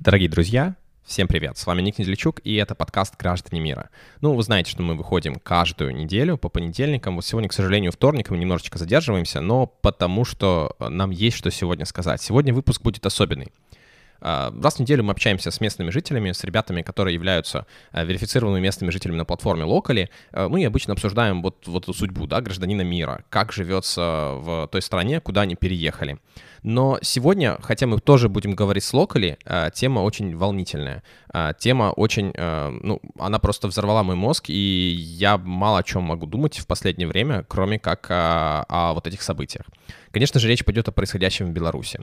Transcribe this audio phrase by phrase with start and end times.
[0.00, 1.58] Дорогие друзья, всем привет!
[1.58, 3.90] С вами Ник Неделичук, и это подкаст «Граждане мира».
[4.22, 7.16] Ну, вы знаете, что мы выходим каждую неделю по понедельникам.
[7.16, 11.84] Вот сегодня, к сожалению, вторник, мы немножечко задерживаемся, но потому что нам есть что сегодня
[11.84, 12.22] сказать.
[12.22, 13.48] Сегодня выпуск будет особенный.
[14.20, 18.62] А, раз в неделю мы общаемся с местными жителями, с ребятами, которые являются а, верифицированными
[18.62, 20.08] местными жителями на платформе Locally.
[20.32, 24.00] А, ну и обычно обсуждаем вот, вот эту судьбу, да, гражданина мира, как живется
[24.38, 26.18] в той стране, куда они переехали.
[26.62, 29.38] Но сегодня, хотя мы тоже будем говорить с Locally,
[29.72, 31.02] тема очень волнительная.
[31.58, 36.58] Тема очень, ну, она просто взорвала мой мозг, и я мало о чем могу думать
[36.58, 39.64] в последнее время, кроме как о, о вот этих событиях.
[40.10, 42.00] Конечно же, речь пойдет о происходящем в Беларуси.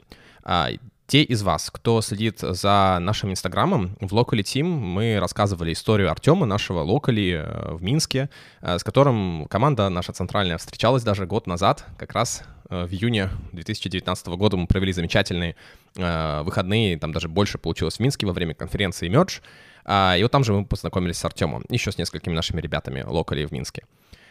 [1.08, 6.44] Те из вас, кто следит за нашим инстаграмом, в Locally Team мы рассказывали историю Артема,
[6.44, 8.28] нашего локали э, в Минске,
[8.60, 13.30] э, с которым команда наша центральная встречалась даже год назад, как раз э, в июне
[13.52, 15.56] 2019 года мы провели замечательные
[15.94, 19.40] выходные, там даже больше получилось в Минске во время конференции Merge,
[19.86, 23.46] а, и вот там же мы познакомились с Артемом, еще с несколькими нашими ребятами локали
[23.46, 23.84] в Минске.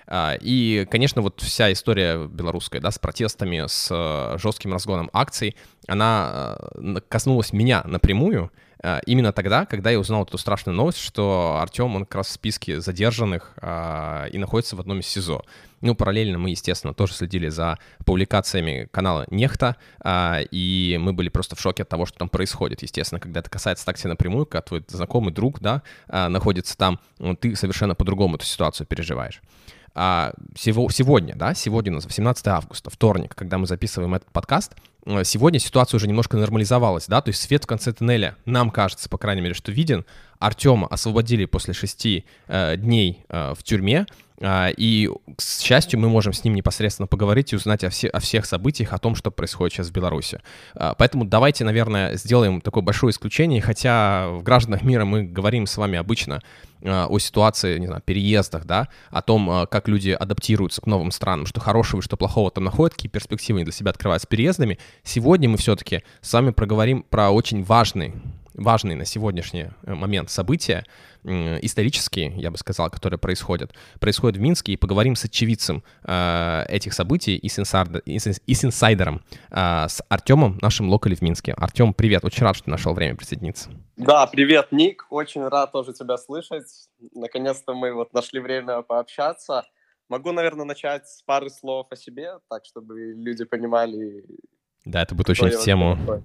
[0.08, 5.56] А, и, конечно, вот вся история белорусская, да, с протестами, с э, жестким разгоном акций,
[5.86, 11.60] она э, коснулась меня напрямую, э, именно тогда, когда я узнал эту страшную новость, что
[11.62, 15.44] Артем, он как раз в списке задержанных а, и находится в одном из СИЗО.
[15.82, 21.58] Ну, параллельно мы, естественно, тоже следили за публикациями канала Нехта, а, и мы были просто
[21.58, 22.82] в шоке от того, что там происходит.
[22.82, 27.00] Естественно, когда это касается такси напрямую, когда твой знакомый друг, да, находится там,
[27.42, 29.42] ты совершенно по-другому эту ситуацию переживаешь
[29.94, 35.24] а, сегодня, да, сегодня у нас 18 августа, вторник, когда мы записываем этот подкаст, э,
[35.24, 39.18] сегодня ситуация уже немножко нормализовалась, да, то есть свет в конце туннеля, нам кажется, по
[39.18, 40.06] крайней мере, что виден.
[40.40, 44.06] Артема освободили после шести э, дней э, в тюрьме,
[44.40, 48.46] и, к счастью, мы можем с ним непосредственно поговорить и узнать о, все, о всех
[48.46, 50.40] событиях, о том, что происходит сейчас в Беларуси.
[50.76, 55.78] Э, поэтому давайте, наверное, сделаем такое большое исключение, хотя в «Гражданах мира» мы говорим с
[55.78, 56.42] вами обычно
[56.82, 61.48] Э, о ситуации, не знаю, переездах, да, о том, как люди адаптируются к новым странам,
[61.48, 64.78] что хорошего и что плохого там находят, какие перспективы они для себя открывают с переездами.
[65.04, 68.14] Сегодня мы все-таки с вами проговорим про очень важный
[68.54, 70.84] важные на сегодняшний э, момент события,
[71.28, 76.94] исторические, я бы сказал, которые происходят, происходят в Минске, и поговорим с очевидцем э, этих
[76.94, 81.22] событий и с, инсайдер, и с, и с инсайдером, э, с Артемом, нашим локали в
[81.22, 81.54] Минске.
[81.54, 83.70] Артем, привет, очень рад, что ты нашел время присоединиться.
[83.98, 86.68] Да, привет, Ник, очень рад тоже тебя слышать.
[87.14, 89.66] Наконец-то мы вот нашли время пообщаться.
[90.10, 94.24] Могу, наверное, начать с пары слов о себе, так, чтобы люди понимали...
[94.86, 95.98] Да, это будет очень в тему.
[95.98, 96.24] Такой.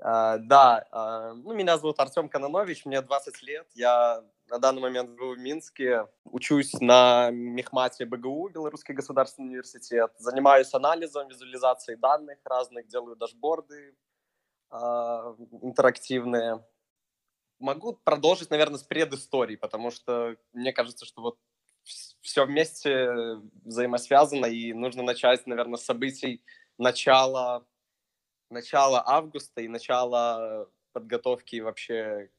[0.00, 5.10] Uh, да, uh, ну, меня зовут Артем Кананович, мне 20 лет, я на данный момент
[5.10, 12.88] живу в Минске, учусь на Мехмате БГУ, Белорусский государственный университет, занимаюсь анализом, визуализацией данных разных,
[12.88, 13.94] делаю дашборды
[14.72, 16.64] uh, интерактивные.
[17.58, 21.38] Могу продолжить, наверное, с предыстории, потому что мне кажется, что вот
[22.22, 26.42] все вместе взаимосвязано, и нужно начать, наверное, с событий
[26.78, 27.66] начала
[28.50, 32.30] начало августа и начало подготовки вообще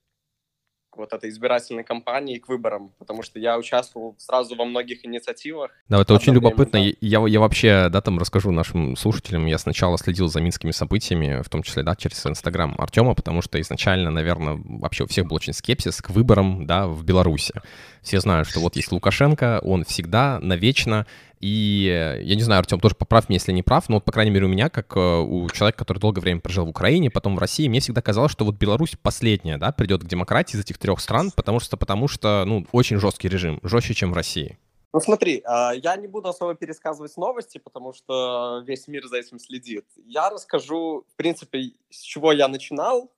[0.95, 5.71] вот этой избирательной кампании, к выборам, потому что я участвовал сразу во многих инициативах.
[5.87, 6.79] Да, это очень любопытно.
[6.79, 6.97] Да.
[6.99, 11.49] Я, я вообще, да, там расскажу нашим слушателям, я сначала следил за минскими событиями, в
[11.49, 15.53] том числе, да, через Инстаграм Артема, потому что изначально, наверное, вообще у всех был очень
[15.53, 17.53] скепсис к выборам, да, в Беларуси.
[18.01, 21.07] Все знают, что вот есть Лукашенко, он всегда, навечно
[21.41, 24.11] и э, я не знаю, Артем, тоже поправь меня, если не прав, но вот, по
[24.11, 27.35] крайней мере, у меня, как э, у человека, который долгое время прожил в Украине, потом
[27.35, 30.77] в России, мне всегда казалось, что вот Беларусь последняя, да, придет к демократии из этих
[30.77, 34.59] трех стран, потому что, потому что, ну, очень жесткий режим, жестче, чем в России.
[34.93, 39.39] Ну смотри, а, я не буду особо пересказывать новости, потому что весь мир за этим
[39.39, 39.85] следит.
[40.05, 43.11] Я расскажу, в принципе, с чего я начинал.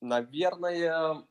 [0.00, 1.24] Наверное,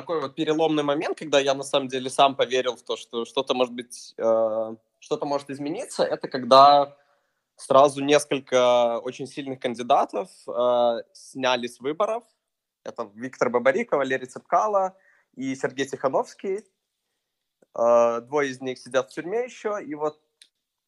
[0.00, 3.54] такой вот переломный момент, когда я на самом деле сам поверил в то, что что-то
[3.54, 6.96] может быть, э, что-то может измениться, это когда
[7.56, 12.22] сразу несколько очень сильных кандидатов э, сняли с выборов.
[12.84, 14.96] Это Виктор Бабарико, Валерий Цепкало
[15.34, 16.64] и Сергей Тихановский.
[17.76, 19.78] Э, двое из них сидят в тюрьме еще.
[19.84, 20.20] И вот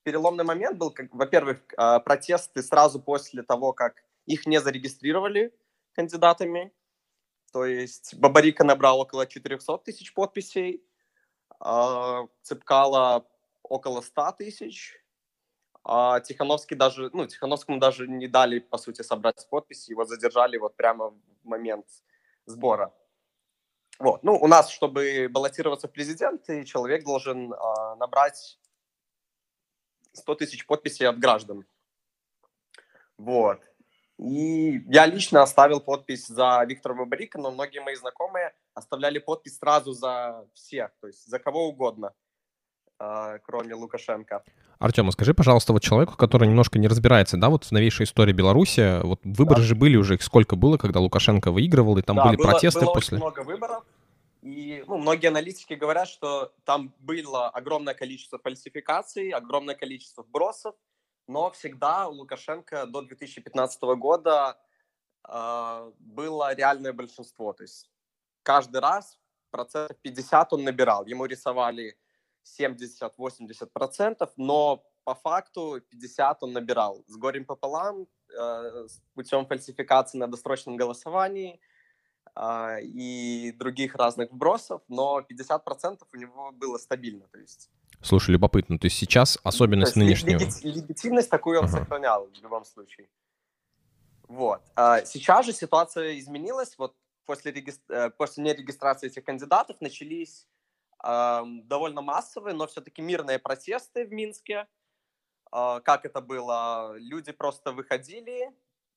[0.04, 5.52] переломный момент был, как, во-первых, э, протесты сразу после того, как их не зарегистрировали
[5.94, 6.72] кандидатами.
[7.52, 10.84] То есть Бабарика набрал около 400 тысяч подписей,
[11.58, 13.26] а Цепкало
[13.62, 14.96] около 100 тысяч,
[15.84, 20.76] а Тихановский даже, ну, Тихановскому даже не дали, по сути, собрать подписи, его задержали вот
[20.76, 21.86] прямо в момент
[22.46, 22.92] сбора.
[23.98, 24.22] Вот.
[24.22, 28.58] Ну, у нас, чтобы баллотироваться в президенты, человек должен а, набрать
[30.12, 31.66] 100 тысяч подписей от граждан.
[33.18, 33.60] Вот.
[34.20, 39.92] И я лично оставил подпись за Виктора Бабарика, но многие мои знакомые оставляли подпись сразу
[39.92, 42.12] за всех, то есть за кого угодно,
[42.98, 44.44] а, кроме Лукашенко.
[44.78, 48.34] Артем, а скажи, пожалуйста, вот человеку, который немножко не разбирается, да, вот в новейшей истории
[48.34, 49.66] Беларуси, вот выборы да.
[49.66, 52.84] же были уже, их сколько было, когда Лукашенко выигрывал, и там да, были было, протесты
[52.84, 53.16] было после...
[53.16, 53.84] Много выборов,
[54.42, 60.74] и ну, многие аналитики говорят, что там было огромное количество фальсификаций, огромное количество вбросов,
[61.30, 64.58] но всегда у Лукашенко до 2015 года
[65.28, 67.52] э, было реальное большинство.
[67.52, 67.88] То есть
[68.42, 69.18] каждый раз
[69.50, 71.06] процентов 50 он набирал.
[71.06, 71.96] Ему рисовали
[72.58, 77.04] 70-80 процентов, но по факту 50 он набирал.
[77.06, 81.60] С горем пополам, э, путем фальсификации на досрочном голосовании
[82.34, 87.28] э, и других разных вбросов, но 50 процентов у него было стабильно.
[87.28, 87.70] То есть
[88.02, 88.78] Слушай, любопытно.
[88.78, 90.74] То есть сейчас особенность То есть нынешнего...
[90.74, 91.78] Легитимность такую он ага.
[91.78, 93.08] сохранял в любом случае.
[94.26, 94.62] Вот.
[94.74, 96.76] А сейчас же ситуация изменилась.
[96.78, 97.92] Вот после, регистр...
[97.92, 100.48] Э, после нерегистрации этих кандидатов начались
[101.04, 104.66] э, довольно массовые, но все-таки мирные протесты в Минске.
[105.52, 106.94] Э, как это было?
[106.96, 108.50] Люди просто выходили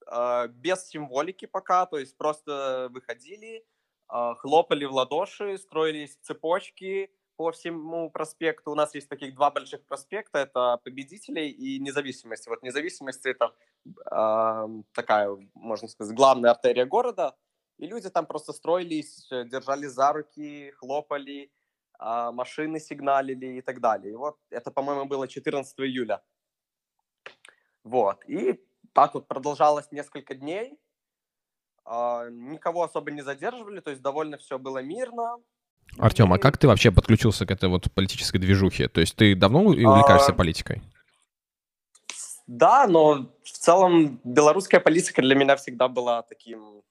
[0.07, 3.65] э, без символики пока, то есть просто выходили,
[4.09, 8.71] э, хлопали в ладоши, строились цепочки, по всему проспекту.
[8.71, 10.39] У нас есть таких два больших проспекта.
[10.39, 12.49] Это Победителей и Независимости.
[12.49, 13.53] Вот Независимости это
[13.85, 17.35] э, такая, можно сказать, главная артерия города.
[17.79, 21.51] И люди там просто строились, держали за руки, хлопали,
[21.99, 24.13] э, машины сигналили и так далее.
[24.13, 26.21] И вот это, по-моему, было 14 июля.
[27.83, 28.23] Вот.
[28.27, 28.63] И
[28.93, 30.79] так вот продолжалось несколько дней.
[31.85, 35.41] Э, никого особо не задерживали, то есть довольно все было мирно
[35.97, 38.87] Артем, а как ты вообще подключился к этой вот политической движухе?
[38.87, 40.35] То есть ты давно увлекаешься а...
[40.35, 40.81] политикой?
[42.47, 46.83] Да, но в целом белорусская политика для меня всегда была таким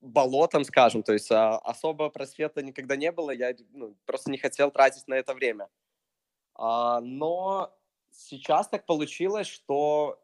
[0.00, 4.70] болотом, скажем, то есть а, особо просвета никогда не было, я ну, просто не хотел
[4.70, 5.68] тратить на это время.
[6.54, 7.72] А, но
[8.10, 10.20] сейчас так получилось, что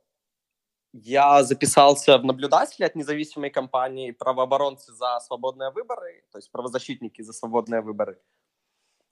[0.94, 7.32] я записался в наблюдатели от независимой компании «Правооборонцы за свободные выборы», то есть правозащитники за
[7.32, 8.20] свободные выборы.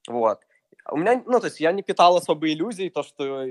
[0.07, 0.41] Вот.
[0.91, 3.47] У меня, ну, то есть я не питал особо иллюзий, то, что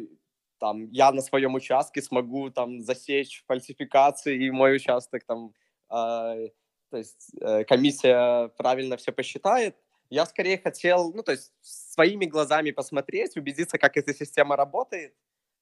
[0.60, 5.54] там я на своем участке смогу там засечь фальсификации, и мой участок там,
[5.89, 6.50] э,
[6.89, 9.75] то есть э, комиссия правильно все посчитает.
[10.10, 15.13] Я скорее хотел, ну, то есть своими глазами посмотреть, убедиться, как эта система работает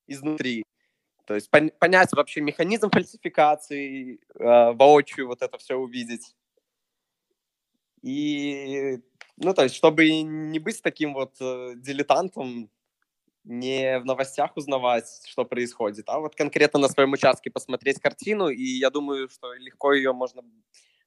[0.05, 0.63] изнутри.
[1.29, 6.35] То есть пон- понять вообще механизм фальсификации, э, воочию вот это все увидеть.
[8.01, 8.97] И,
[9.37, 12.71] ну, то есть, чтобы не быть таким вот э, дилетантом,
[13.43, 18.63] не в новостях узнавать, что происходит, а вот конкретно на своем участке посмотреть картину, и
[18.63, 20.41] я думаю, что легко ее можно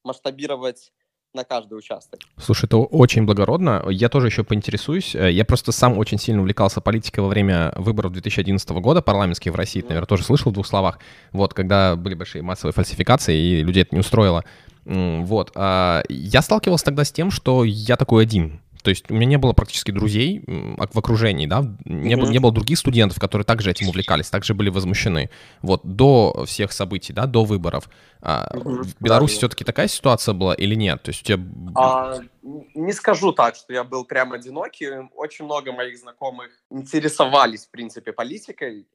[0.04, 0.92] масштабировать
[1.34, 2.20] на каждый участок.
[2.38, 3.84] Слушай, это очень благородно.
[3.88, 5.14] Я тоже еще поинтересуюсь.
[5.14, 9.56] Э, я просто сам очень сильно увлекался политикой во время выборов 2011 года, парламентских в
[9.56, 9.88] России, mm.
[9.88, 10.98] наверное, тоже слышал в двух словах.
[11.32, 14.44] Вот, когда были большие массовые фальсификации, и людей это не устроило.
[14.84, 15.52] Вот.
[15.54, 18.60] А, я сталкивался тогда с тем, что я такой один.
[18.82, 22.20] То есть у меня не было практически друзей в окружении, да, не, mm-hmm.
[22.20, 25.30] было, не было других студентов, которые также этим увлекались, также были возмущены.
[25.62, 27.88] Вот до всех событий, да, до выборов.
[28.20, 28.82] Mm-hmm.
[28.82, 31.02] В Беларуси все-таки такая ситуация была или нет?
[31.02, 31.38] То есть у тебя...
[31.76, 34.88] А, не скажу так, что я был прям одинокий.
[35.14, 38.86] Очень много моих знакомых интересовались, в принципе, политикой.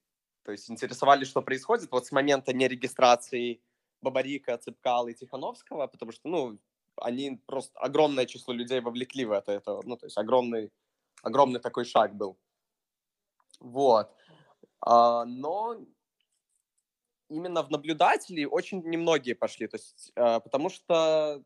[0.43, 1.89] То есть интересовались, что происходит.
[1.91, 3.59] Вот с момента нерегистрации
[4.01, 6.57] Бабарика, Цыпкала и Тихановского, потому что, ну,
[7.01, 10.71] они просто огромное число людей вовлекли в это, это ну, то есть огромный,
[11.23, 12.37] огромный такой шаг был.
[13.59, 14.13] Вот.
[14.81, 15.77] А, но
[17.29, 21.43] именно в наблюдатели очень немногие пошли, то есть, а, потому что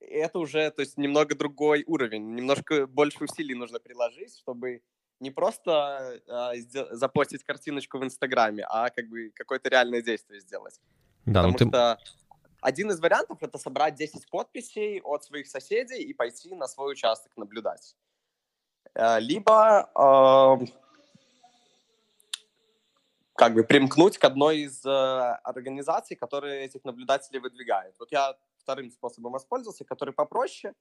[0.00, 4.82] это уже, то есть, немного другой уровень, немножко больше усилий нужно приложить, чтобы
[5.20, 6.52] не просто а,
[6.92, 10.80] запостить картиночку в Инстаграме, а как бы какое-то реальное действие сделать.
[11.26, 11.76] Да, ну Потому ты...
[11.76, 11.98] что
[12.60, 17.36] один из вариантов— это собрать 10 подписей от своих соседей и пойти на свой участок
[17.36, 17.96] наблюдать.
[18.94, 20.66] Э, либо э,
[23.34, 27.96] как бы примкнуть к одной из э, организаций, которые этих наблюдателей выдвигают.
[27.98, 30.74] Вот я вторым способом воспользовался, который попроще.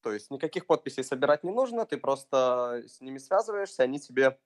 [0.00, 4.38] То есть никаких подписей собирать не нужно, ты просто с ними связываешься, они тебе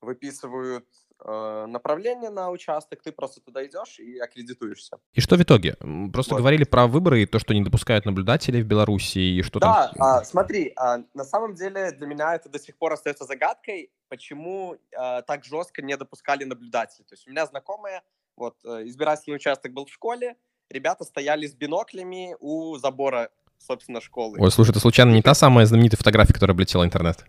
[0.00, 0.86] выписывают
[1.24, 4.98] э, направление на участок, ты просто туда идешь и аккредитуешься.
[5.12, 5.76] И что в итоге?
[6.12, 6.40] Просто вот.
[6.40, 9.94] говорили про выборы и то, что не допускают наблюдателей в Беларуси, и что да, там...
[9.96, 14.76] Да, смотри, а, на самом деле для меня это до сих пор остается загадкой, почему
[14.96, 17.04] а, так жестко не допускали наблюдателей.
[17.04, 18.02] То есть у меня знакомые
[18.36, 20.36] вот э, избирательный участок был в школе,
[20.70, 24.38] ребята стояли с биноклями у забора, собственно, школы.
[24.40, 27.24] Ой, слушай, это случайно не та самая знаменитая фотография, которая облетела интернет?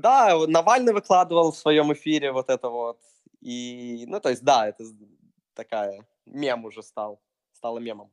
[0.00, 3.00] Да, Навальный выкладывал в своем эфире вот это вот.
[3.40, 4.84] И, ну, то есть, да, это
[5.54, 7.20] такая, мем уже стал,
[7.52, 8.10] стало мемом.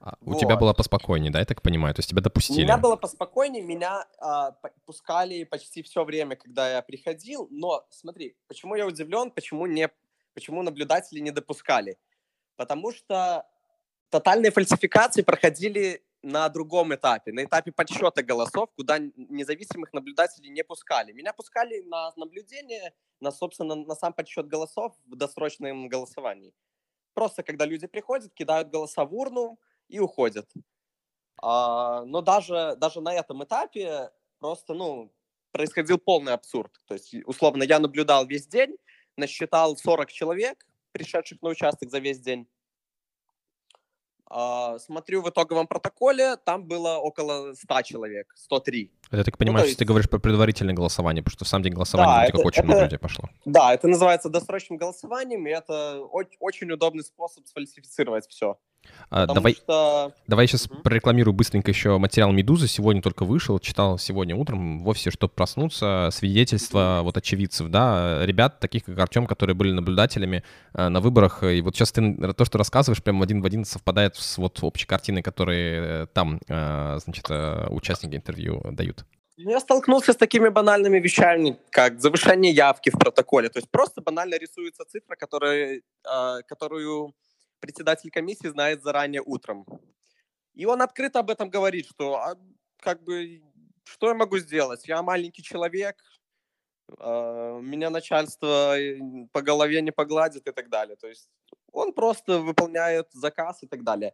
[0.00, 0.40] А, у вот.
[0.40, 1.94] тебя было поспокойнее, да, я так понимаю?
[1.94, 2.60] То есть тебя допустили?
[2.60, 4.52] У меня было поспокойнее, меня а,
[4.84, 7.48] пускали почти все время, когда я приходил.
[7.50, 9.88] Но смотри, почему я удивлен, почему не,
[10.34, 11.98] почему наблюдатели не допускали?
[12.56, 13.46] Потому что
[14.10, 21.12] тотальные фальсификации проходили на другом этапе, на этапе подсчета голосов, куда независимых наблюдателей не пускали.
[21.12, 26.54] Меня пускали на наблюдение, на, собственно, на сам подсчет голосов в досрочном голосовании.
[27.12, 30.50] Просто когда люди приходят, кидают голоса в урну и уходят.
[31.42, 35.12] А, но даже, даже на этом этапе просто, ну,
[35.52, 36.72] происходил полный абсурд.
[36.86, 38.78] То есть, условно, я наблюдал весь день,
[39.18, 42.48] насчитал 40 человек, пришедших на участок за весь день.
[44.26, 48.90] А, смотрю в итоговом протоколе, там было около 100 человек, 103.
[49.08, 49.78] Это, я так понимаю, ну, есть...
[49.78, 52.60] ты говоришь про предварительное голосование, потому что в самом день голосования да, это, как очень
[52.60, 53.28] это, много людей пошло.
[53.44, 56.00] Да, это называется досрочным голосованием, и это
[56.40, 58.58] очень удобный способ сфальсифицировать все.
[59.10, 60.12] А, давай, что...
[60.26, 60.82] давай сейчас mm-hmm.
[60.82, 62.66] прорекламирую быстренько еще материал «Медузы».
[62.66, 68.84] Сегодня только вышел, читал сегодня утром, вовсе, чтобы проснуться, свидетельства вот очевидцев, да, ребят, таких
[68.84, 70.42] как Артем, которые были наблюдателями
[70.74, 71.42] э, на выборах.
[71.42, 74.86] И вот сейчас ты то, что рассказываешь, прям один в один совпадает с вот общей
[74.86, 79.04] картиной, которые э, там, э, значит, э, участники интервью дают.
[79.36, 83.48] Ну, я столкнулся с такими банальными вещами, как завышение явки в протоколе.
[83.48, 87.14] То есть просто банально рисуется цифра, которая, э, которую
[87.64, 89.64] председатель комиссии знает заранее утром.
[90.52, 92.36] И он открыто об этом говорит, что а,
[92.80, 93.42] как бы
[93.84, 94.86] что я могу сделать?
[94.86, 95.96] Я маленький человек,
[96.98, 98.76] э, меня начальство
[99.32, 100.96] по голове не погладит и так далее.
[100.96, 101.30] То есть
[101.72, 104.12] он просто выполняет заказ и так далее.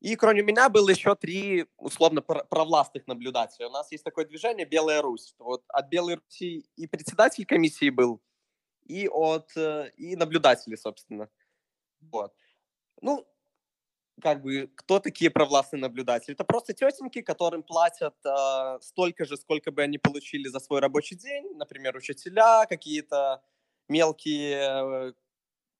[0.00, 3.66] И кроме меня было еще три условно провластных наблюдателей.
[3.66, 5.34] У нас есть такое движение «Белая Русь».
[5.38, 8.22] Вот от «Белой Руси» и председатель комиссии был,
[8.86, 11.28] и от э, и наблюдатели, собственно.
[12.00, 12.32] Вот.
[13.00, 13.26] Ну,
[14.20, 16.34] как бы, кто такие провластные наблюдатели?
[16.34, 21.16] Это просто тетеньки, которым платят э, столько же, сколько бы они получили за свой рабочий
[21.16, 21.56] день.
[21.56, 23.42] Например, учителя, какие-то
[23.88, 25.14] мелкие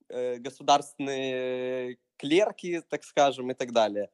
[0.09, 4.11] э, государственные клерки, так скажем, и так далее.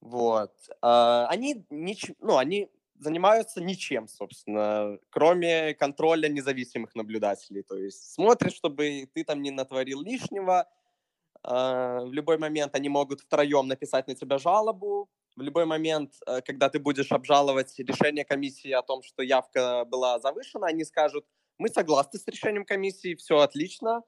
[0.00, 0.54] Вот.
[0.82, 2.10] Э, они, нич...
[2.18, 7.62] ну, они занимаются ничем, собственно, кроме контроля независимых наблюдателей.
[7.62, 10.68] То есть смотрят, чтобы ты там не натворил лишнего,
[11.44, 15.08] в любой момент они могут втроем написать на тебя жалобу.
[15.34, 20.18] В любой момент, э, когда ты будешь обжаловать решение комиссии о том, что явка была
[20.18, 21.24] завышена, они скажут,
[21.58, 24.02] мы согласны с решением комиссии, все отлично,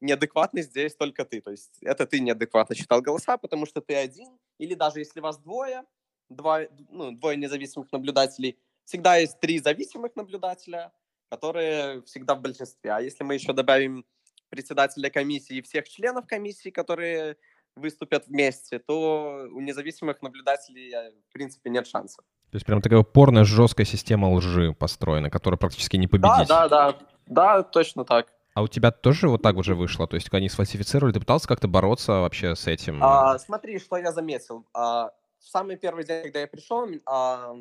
[0.00, 1.40] неадекватный здесь только ты.
[1.40, 5.38] То есть это ты неадекватно считал голоса, потому что ты один, или даже если вас
[5.38, 5.84] двое,
[6.28, 10.92] два, ну, двое независимых наблюдателей, всегда есть три зависимых наблюдателя,
[11.28, 12.92] которые всегда в большинстве.
[12.92, 14.04] А если мы еще добавим
[14.50, 17.36] председателя комиссии и всех членов комиссии, которые
[17.76, 22.24] выступят вместе, то у независимых наблюдателей, э, в принципе, нет шансов.
[22.50, 26.48] То есть прям такая упорная жесткая система лжи построена, которая практически не победить.
[26.48, 28.26] Да, да, да, да, точно так.
[28.54, 30.08] А у тебя тоже вот так уже вышло?
[30.08, 33.02] То есть они сфальсифицировали, ты пытался как-то бороться вообще с этим?
[33.02, 34.66] А, смотри, что я заметил.
[34.74, 37.54] А, в самый первый день, когда я пришел, а,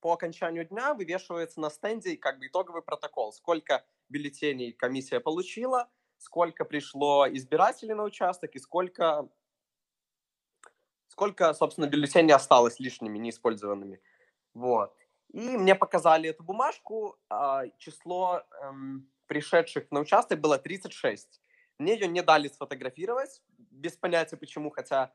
[0.00, 3.32] по окончанию дня вывешивается на стенде как бы итоговый протокол.
[3.32, 5.88] Сколько бюллетеней комиссия получила,
[6.24, 9.28] сколько пришло избирателей на участок и сколько,
[11.08, 14.00] сколько собственно, бюллетеней осталось лишними, неиспользованными.
[14.54, 14.96] Вот.
[15.32, 21.40] И мне показали эту бумажку, а, число эм, пришедших на участок было 36.
[21.78, 25.12] Мне ее не дали сфотографировать, без понятия почему, хотя,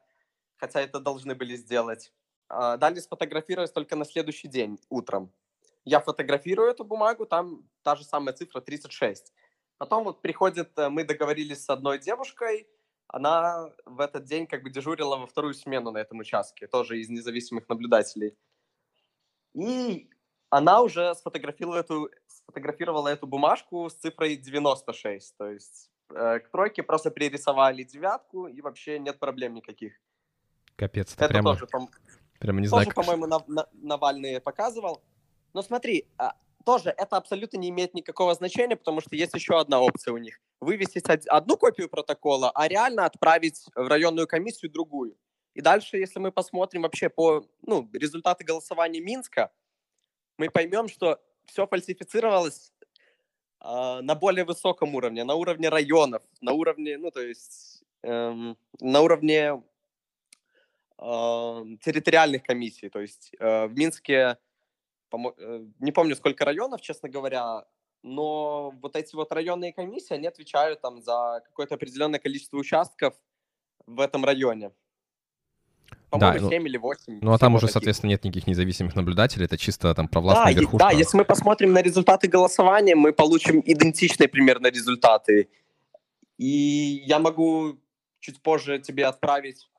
[0.57, 2.13] хотя это должны были сделать.
[2.49, 5.31] А, дали сфотографировать только на следующий день, утром.
[5.85, 9.33] Я фотографирую эту бумагу, там та же самая цифра 36.
[9.79, 12.67] Потом вот приходит, э, мы договорились с одной девушкой,
[13.07, 17.09] она в этот день как бы дежурила во вторую смену на этом участке, тоже из
[17.09, 18.37] независимых наблюдателей.
[19.55, 20.09] И
[20.49, 25.37] она уже сфотографировала эту, сфотографировала эту бумажку с цифрой 96.
[25.37, 29.93] То есть э, к тройке просто перерисовали девятку, и вообще нет проблем никаких.
[30.75, 31.67] Капец, это, прямо, тоже,
[32.37, 32.85] прямо не знаю.
[32.85, 33.27] Тоже, по-моему,
[33.73, 35.01] Навальный показывал.
[35.53, 39.81] Но смотри, а, тоже это абсолютно не имеет никакого значения, потому что есть еще одна
[39.81, 40.39] опция у них.
[40.59, 45.15] Вывесить одну копию протокола, а реально отправить в районную комиссию другую.
[45.53, 49.51] И дальше, если мы посмотрим вообще по ну, результаты голосования Минска,
[50.37, 52.71] мы поймем, что все фальсифицировалось
[53.61, 59.01] э, на более высоком уровне, на уровне районов, на уровне, ну, то есть э, на
[59.01, 59.63] уровне
[60.97, 62.89] э, территориальных комиссий.
[62.89, 64.37] То есть э, в Минске,
[65.79, 67.65] не помню, сколько районов, честно говоря,
[68.03, 73.13] но вот эти вот районные комиссии, они отвечают там за какое-то определенное количество участков
[73.85, 74.71] в этом районе.
[76.09, 77.19] По-моему, да, 7 ну, или 8.
[77.21, 77.73] Ну, а там уже, таких.
[77.73, 80.87] соответственно, нет никаких независимых наблюдателей, это чисто там провластная да, верхушка.
[80.89, 85.49] Да, если мы посмотрим на результаты голосования, мы получим идентичные примерно результаты.
[86.37, 87.77] И я могу
[88.19, 89.69] чуть позже тебе отправить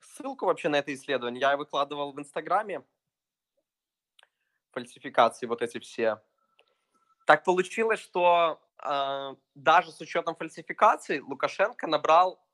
[0.00, 1.40] ссылку вообще на это исследование.
[1.40, 2.82] Я выкладывал в Инстаграме
[4.72, 6.20] фальсификации вот эти все.
[7.26, 12.44] Так получилось, что э, даже с учетом фальсификаций Лукашенко набрал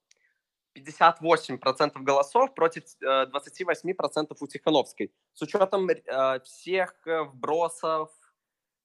[0.76, 5.12] 58% голосов против э, 28% у Тихановской.
[5.32, 8.10] С учетом э, всех вбросов,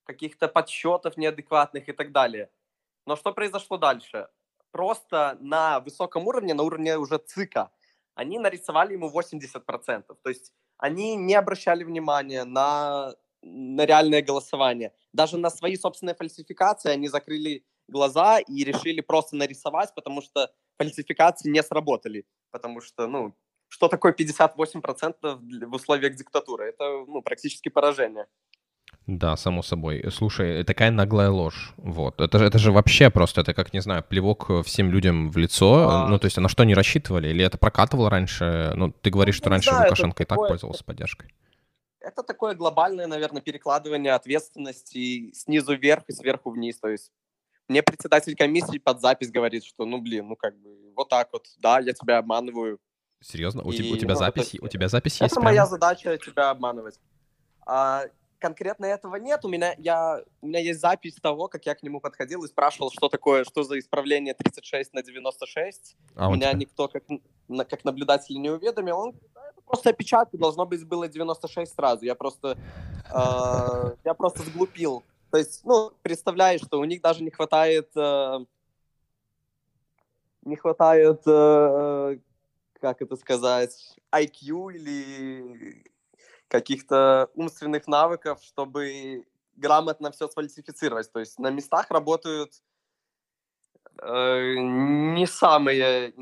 [0.05, 2.49] каких-то подсчетов неадекватных и так далее.
[3.05, 4.27] Но что произошло дальше?
[4.71, 7.71] Просто на высоком уровне, на уровне уже ЦИКа,
[8.15, 10.17] они нарисовали ему 80%.
[10.21, 14.93] То есть они не обращали внимания на, на реальное голосование.
[15.11, 21.49] Даже на свои собственные фальсификации они закрыли глаза и решили просто нарисовать, потому что фальсификации
[21.49, 22.25] не сработали.
[22.51, 23.35] Потому что, ну,
[23.67, 26.69] что такое 58% в условиях диктатуры?
[26.69, 28.27] Это, ну, практически поражение.
[29.07, 30.05] Да, само собой.
[30.11, 31.73] Слушай, такая наглая ложь.
[31.77, 32.21] Вот.
[32.21, 35.89] Это это же вообще просто, это как, не знаю, плевок всем людям в лицо.
[35.89, 36.07] А...
[36.07, 37.29] Ну, то есть, а на что они рассчитывали?
[37.29, 38.71] Или это прокатывало раньше?
[38.75, 41.33] Ну, ты говоришь, ну, что раньше знаю, Лукашенко и так пользовался поддержкой.
[42.03, 46.77] Это такое глобальное, наверное, перекладывание ответственности снизу вверх и сверху вниз.
[46.79, 47.11] То есть
[47.67, 51.47] мне председатель комиссии под запись говорит, что, ну, блин, ну, как бы, вот так вот,
[51.59, 52.79] да, я тебя обманываю.
[53.21, 53.63] Серьезно?
[53.63, 55.31] У, и, тебя, у тебя ну, запись, у тебя запись это есть?
[55.33, 55.51] Это прямо?
[55.51, 56.99] моя задача тебя обманывать.
[57.65, 58.03] А,
[58.43, 59.45] конкретно этого нет.
[59.45, 62.91] У меня, я, у меня есть запись того, как я к нему подходил и спрашивал,
[62.91, 65.95] что такое, что за исправление 36 на 96.
[66.15, 66.59] А Меня тебя?
[66.59, 67.03] никто как,
[67.69, 68.99] как наблюдатель не уведомил.
[68.99, 69.32] Он это
[69.73, 72.05] просто опечатка, должно быть было 96 сразу.
[72.05, 72.55] Я просто,
[73.09, 75.03] э, я просто сглупил.
[75.31, 78.45] То есть, ну, представляешь, что у них даже не хватает, э,
[80.43, 82.19] не хватает, э,
[82.81, 85.83] как это сказать, IQ или
[86.47, 91.11] каких-то умственных навыков, чтобы грамотно все сфальсифицировать.
[91.11, 92.51] То есть на местах работают
[94.03, 96.13] э, не самые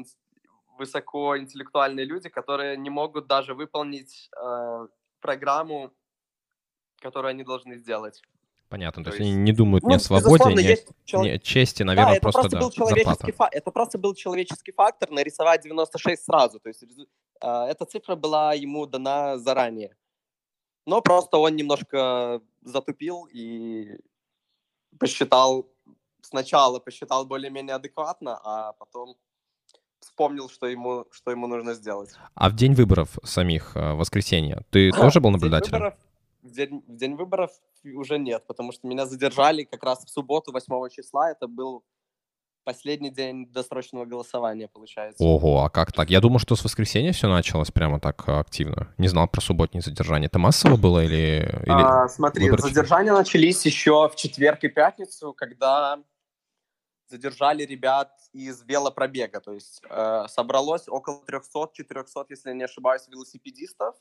[0.77, 4.87] высокоинтеллектуальные люди, которые не могут даже выполнить э,
[5.19, 5.91] программу,
[7.01, 8.21] которую они должны сделать.
[8.69, 11.43] Понятно, то, то есть, есть они не думают ну, ни о свободе, ни о человек...
[11.43, 13.49] чести, наверное, да, это просто, просто был да, человеческий фа...
[13.51, 16.59] Это просто был человеческий фактор нарисовать 96 сразу.
[16.61, 19.97] То есть э, эта цифра была ему дана заранее.
[20.85, 23.97] Но просто он немножко затупил и
[24.97, 25.69] посчитал,
[26.21, 29.17] сначала посчитал более-менее адекватно, а потом
[30.01, 32.11] вспомнил, что ему, что ему нужно сделать.
[32.33, 35.71] А в день выборов самих, э, воскресенья, ты тоже был наблюдателем?
[35.71, 35.97] В день, выборов,
[36.41, 37.51] в, день, в день выборов
[37.95, 41.31] уже нет, потому что меня задержали как раз в субботу, 8 числа.
[41.31, 41.83] Это был
[42.63, 45.23] последний день досрочного голосования, получается.
[45.23, 46.09] Ого, а как так?
[46.09, 48.93] Я думал, что с воскресенья все началось прямо так активно.
[48.97, 50.27] Не знал про субботнее задержание.
[50.27, 51.61] Это массово было или...
[51.63, 51.71] или...
[51.71, 52.69] А, смотри, выборочно?
[52.69, 55.99] задержания начались еще в четверг и пятницу, когда
[57.11, 59.39] задержали ребят из велопробега.
[59.39, 63.95] То есть э, собралось около 300-400, если я не ошибаюсь, велосипедистов.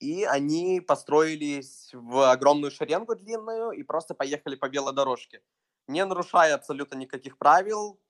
[0.00, 5.42] И они построились в огромную шеренгу длинную и просто поехали по велодорожке
[5.88, 8.00] не нарушая абсолютно никаких правил,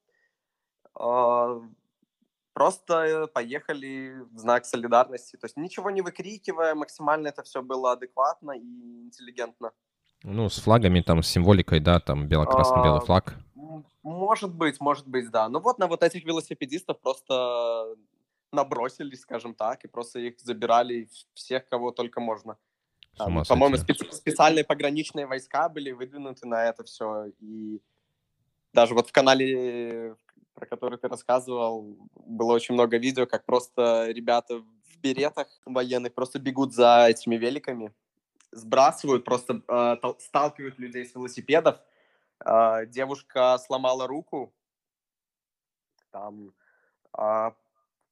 [0.94, 1.60] а,
[2.52, 5.36] просто поехали в знак солидарности.
[5.36, 9.72] То есть ничего не выкрикивая, максимально это все было адекватно и интеллигентно.
[10.22, 13.36] Ну, с флагами, там, с символикой, да, там бело-красно-белый а, флаг.
[14.02, 15.48] Может быть, может быть, да.
[15.48, 17.96] Ну вот на вот этих велосипедистов просто
[18.52, 22.56] набросились, скажем так, и просто их забирали всех, кого только можно.
[23.16, 27.26] Там, по-моему, специ- специальные пограничные войска были выдвинуты на это все.
[27.40, 27.80] И
[28.72, 30.16] даже вот в канале,
[30.54, 36.38] про который ты рассказывал, было очень много видео, как просто ребята в беретах военных просто
[36.38, 37.92] бегут за этими великами,
[38.56, 41.80] сбрасывают, просто э, сталкивают людей с велосипедов.
[42.44, 44.52] Э, девушка сломала руку,
[46.10, 46.54] там
[47.18, 47.50] э,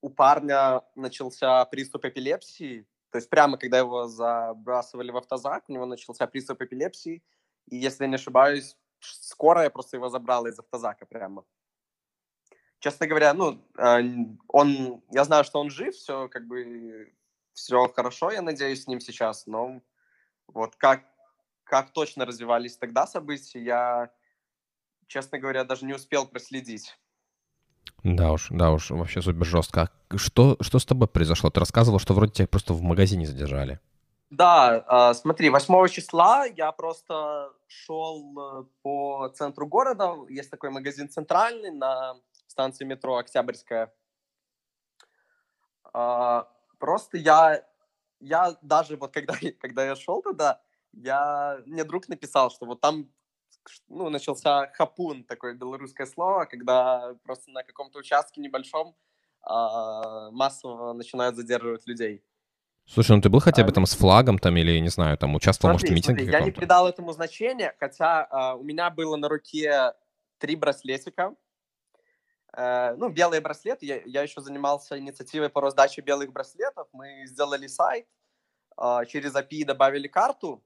[0.00, 5.86] у парня начался приступ эпилепсии, то есть прямо когда его забрасывали в автозак, у него
[5.86, 7.22] начался приступ эпилепсии,
[7.68, 11.44] и, если я не ошибаюсь, скорая просто его забрала из автозака прямо.
[12.80, 14.00] Честно говоря, ну, а,
[14.48, 17.14] он, я знаю, что он жив, все как бы,
[17.54, 19.80] все хорошо, я надеюсь, с ним сейчас, но
[20.48, 21.04] вот как,
[21.64, 24.10] как точно развивались тогда события, я,
[25.06, 26.96] честно говоря, даже не успел проследить.
[28.02, 29.88] Да уж, да уж, вообще супер жестко.
[30.10, 31.50] А что, что с тобой произошло?
[31.50, 33.80] Ты рассказывал, что вроде тебя просто в магазине задержали.
[34.30, 40.16] Да, э, смотри, 8 числа я просто шел э, по центру города.
[40.28, 42.16] Есть такой магазин центральный на
[42.48, 43.92] станции метро Октябрьская.
[45.94, 46.42] Э,
[46.78, 47.64] просто я,
[48.24, 50.60] я даже вот когда, когда я шел туда,
[50.92, 53.08] я, мне друг написал, что вот там
[53.88, 58.94] ну, начался хапун, такое белорусское слово, когда просто на каком-то участке небольшом
[59.48, 62.22] э, массово начинают задерживать людей.
[62.86, 65.78] Слушай, ну ты был хотя бы там с флагом там или, не знаю, там участвовал,
[65.78, 69.16] смотри, может, в митинге смотри, Я не придал этому значения, хотя э, у меня было
[69.16, 69.94] на руке
[70.38, 71.34] три браслетика.
[72.56, 73.86] Э, ну, белые браслеты.
[73.86, 76.88] Я, я еще занимался инициативой по раздаче белых браслетов.
[76.92, 78.06] Мы сделали сайт,
[78.80, 80.62] э, через API добавили карту,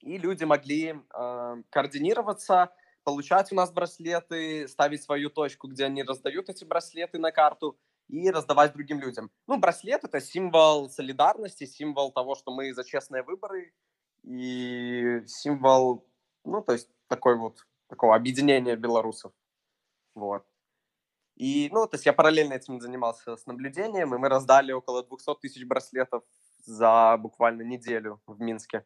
[0.00, 2.70] и люди могли э, координироваться,
[3.04, 7.78] получать у нас браслеты, ставить свою точку, где они раздают эти браслеты на карту,
[8.08, 9.30] и раздавать другим людям.
[9.48, 13.72] Ну, браслет— это символ солидарности, символ того, что мы за честные выборы,
[14.22, 16.06] и символ,
[16.44, 19.32] ну, то есть такой вот, такого объединения белорусов.
[20.14, 20.44] Вот.
[21.36, 25.34] И, ну, то есть я параллельно этим занимался с наблюдением, и мы раздали около 200
[25.40, 26.22] тысяч браслетов
[26.64, 28.84] за буквально неделю в Минске.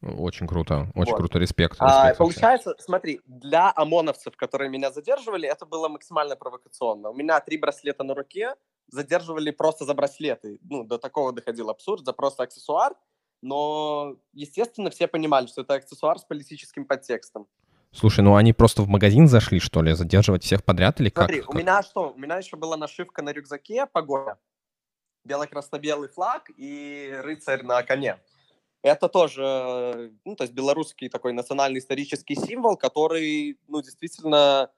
[0.00, 1.18] Очень круто, очень вот.
[1.18, 1.72] круто, респект.
[1.72, 7.10] респект а, получается, смотри, для ОМОНовцев, которые меня задерживали, это было максимально провокационно.
[7.10, 8.54] У меня три браслета на руке,
[8.86, 10.60] задерживали просто за браслеты.
[10.62, 12.94] Ну, до такого доходил абсурд, за просто аксессуар.
[13.42, 17.48] Но, естественно, все понимали, что это аксессуар с политическим подтекстом.
[17.92, 21.44] Слушай, ну они просто в магазин зашли, что ли, задерживать всех подряд или Смотри, как?
[21.44, 22.12] Смотри, у меня что?
[22.12, 24.38] У меня еще была нашивка на рюкзаке, погоня,
[25.24, 28.18] бело-красно-белый флаг и рыцарь на коне
[28.82, 34.70] это тоже, ну, то есть белорусский такой национальный исторический символ, который, ну, действительно,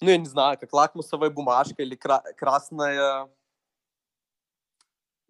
[0.00, 3.28] ну, я не знаю, как лакмусовая бумажка или кра- красная,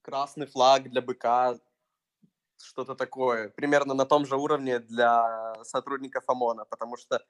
[0.03, 1.59] красный флаг для быка,
[2.63, 7.23] что-то такое, примерно на том же уровне для сотрудников ОМОНа, потому что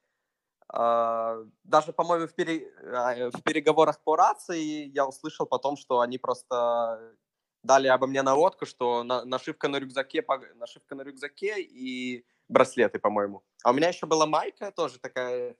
[0.72, 6.18] э, даже, по-моему, в, пере, э, в переговорах по рации я услышал потом, что они
[6.18, 7.16] просто
[7.62, 13.42] дали обо мне наводку, что на, нашивка на рюкзаке, нашивка на рюкзаке и браслеты, по-моему.
[13.62, 15.56] А у меня еще была майка тоже такая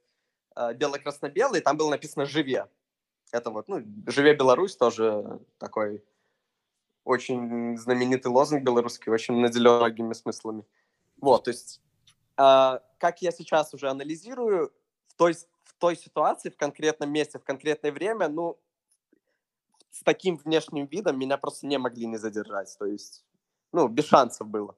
[0.55, 2.67] э, бело-красно-белая, и там было написано «Живе».
[3.31, 6.03] Это вот, ну, «Живе Беларусь» тоже такой
[7.03, 10.63] очень знаменитый лозунг белорусский, очень наделен многими смыслами.
[11.21, 11.81] Вот, то есть,
[12.37, 14.71] э, как я сейчас уже анализирую,
[15.07, 18.57] в той, в той ситуации, в конкретном месте, в конкретное время, ну,
[19.91, 22.75] с таким внешним видом меня просто не могли не задержать.
[22.77, 23.25] То есть,
[23.71, 24.75] ну, без шансов было.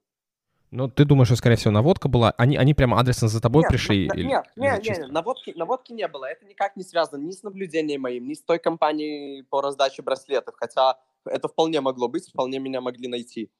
[0.71, 2.33] Ну, ты думаешь, что, скорее всего, наводка была?
[2.37, 4.07] Они, они прямо адресно за тобой нет, пришли?
[4.07, 6.25] На, или, нет, или нет, нет, нет, наводки, наводки не было.
[6.25, 10.55] Это никак не связано ни с наблюдением моим, ни с той компанией по раздаче браслетов.
[10.57, 13.51] Хотя это вполне могло быть, вполне меня могли найти.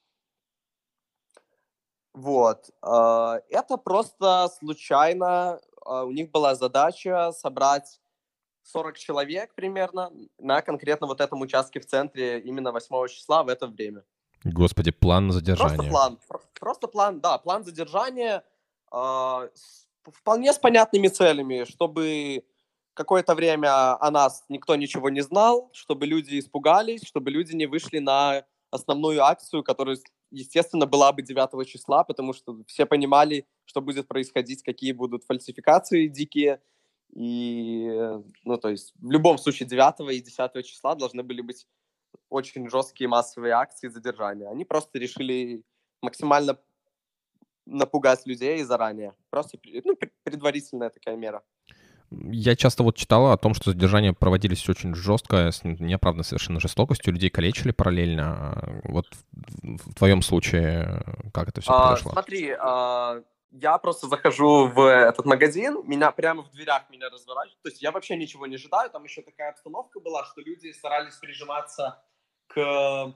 [2.14, 2.70] Вот.
[2.82, 5.60] А, это просто случайно.
[5.84, 8.00] А, у них была задача собрать
[8.64, 13.66] 40 человек примерно на конкретно вот этом участке в центре именно 8 числа в это
[13.66, 14.04] время.
[14.44, 15.76] Господи, план задержания.
[15.76, 16.18] Просто план,
[16.58, 18.44] просто план, да, план задержания
[18.92, 22.44] э, с, вполне с понятными целями, чтобы
[22.94, 27.98] какое-то время о нас никто ничего не знал, чтобы люди испугались, чтобы люди не вышли
[27.98, 29.98] на основную акцию, которая,
[30.30, 36.06] естественно, была бы 9 числа, потому что все понимали, что будет происходить, какие будут фальсификации
[36.06, 36.60] дикие,
[37.14, 37.90] и,
[38.44, 41.66] ну, то есть в любом случае 9 и 10 числа должны были быть
[42.30, 44.48] очень жесткие массовые акции задержания.
[44.48, 45.62] Они просто решили
[46.00, 46.58] максимально
[47.66, 49.14] напугать людей заранее.
[49.30, 51.42] Просто ну, предварительная такая мера.
[52.30, 57.12] Я часто вот читала о том, что задержания проводились очень жестко, с неоправданной совершенно жестокостью,
[57.12, 58.80] людей калечили параллельно.
[58.84, 59.06] Вот
[59.62, 62.12] в твоем случае как это все а, произошло?
[62.12, 67.62] Смотри, а, я просто захожу в этот магазин, меня прямо в дверях меня разворачивают.
[67.62, 68.90] То есть я вообще ничего не ожидаю.
[68.90, 72.02] Там еще такая обстановка была, что люди старались прижиматься
[72.46, 73.14] к,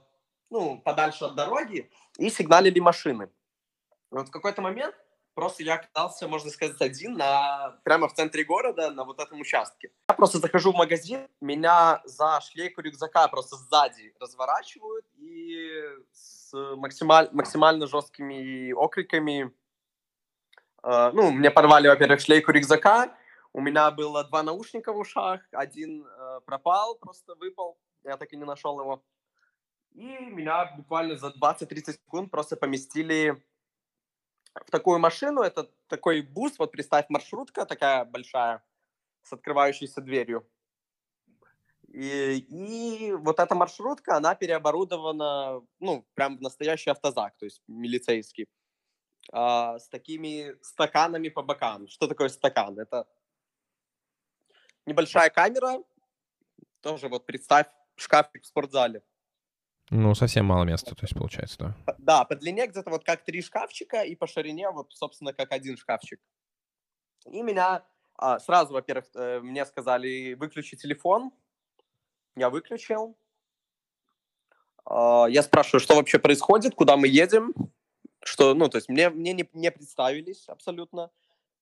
[0.51, 3.31] ну, подальше от дороги и сигналили машины.
[4.11, 4.95] Вот в какой-то момент
[5.37, 9.93] просто я оказался, можно сказать, один на, прямо в центре города на вот этом участке.
[10.09, 15.63] Я просто захожу в магазин, меня за шлейку рюкзака просто сзади разворачивают и
[16.11, 19.53] с максималь, максимально жесткими окриками
[20.87, 23.13] Э, ну, мне порвали, во-первых, шлейку рюкзака,
[23.53, 28.37] у меня было два наушника в ушах, один э, пропал, просто выпал, я так и
[28.37, 29.03] не нашел его.
[29.91, 33.43] И меня буквально за 20-30 секунд просто поместили
[34.65, 35.43] в такую машину.
[35.43, 38.63] Это такой бус, вот представь, маршрутка такая большая
[39.23, 40.49] с открывающейся дверью.
[41.89, 48.47] И, и вот эта маршрутка, она переоборудована, ну, прям в настоящий автозак, то есть милицейский,
[49.33, 51.89] а, с такими стаканами по бокам.
[51.89, 52.79] Что такое стакан?
[52.79, 53.07] Это
[54.85, 55.83] небольшая камера,
[56.81, 57.67] тоже вот представь
[57.97, 59.03] шкафик в спортзале.
[59.91, 61.95] Ну, совсем мало места, то есть получается, да.
[61.99, 65.77] Да, по длине где-то вот как три шкафчика, и по ширине вот, собственно, как один
[65.77, 66.21] шкафчик.
[67.27, 67.85] И меня
[68.19, 71.33] а, сразу, во-первых, э, мне сказали, выключи телефон.
[72.35, 73.17] Я выключил.
[74.85, 77.53] А, я спрашиваю, что вообще происходит, куда мы едем.
[78.25, 81.11] Что, ну, то есть мне, мне не, не представились абсолютно.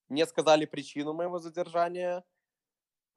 [0.07, 2.23] Мне сказали причину моего задержания.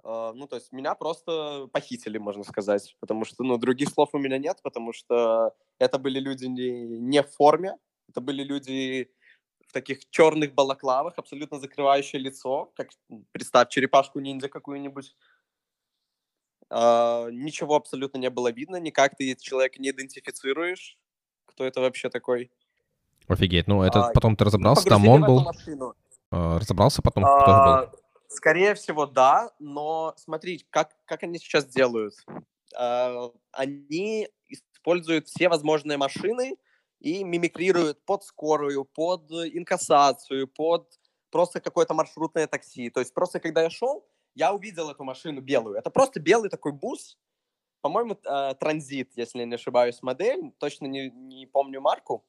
[0.05, 4.19] А, ну, то есть меня просто похитили, можно сказать, потому что, ну, других слов у
[4.19, 7.77] меня нет, потому что это были люди не, не в форме,
[8.09, 9.11] это были люди
[9.67, 12.89] в таких черных балаклавах, абсолютно закрывающие лицо, как,
[13.33, 15.15] представь, черепашку-ниндзя какую-нибудь.
[16.71, 20.99] Uh, ничего абсолютно не было видно, никак ты человека не идентифицируешь,
[21.47, 22.51] кто это вообще такой.
[23.27, 25.51] Офигеть, ну это uh, потом ты разобрался, там он был...
[26.31, 28.01] Uh, разобрался потом, кто был?
[28.29, 32.15] Скорее всего, да, но смотри, как, как они сейчас делают.
[32.79, 36.59] Uh, они используют все возможные машины
[37.01, 40.93] и мимикрируют под скорую, под инкассацию, под
[41.31, 42.91] просто какое-то маршрутное такси.
[42.91, 45.77] То есть просто когда я шел, я увидел эту машину белую.
[45.77, 47.17] Это просто белый такой бус,
[47.81, 52.27] по-моему, uh, транзит, если не ошибаюсь, модель, точно не, не помню марку.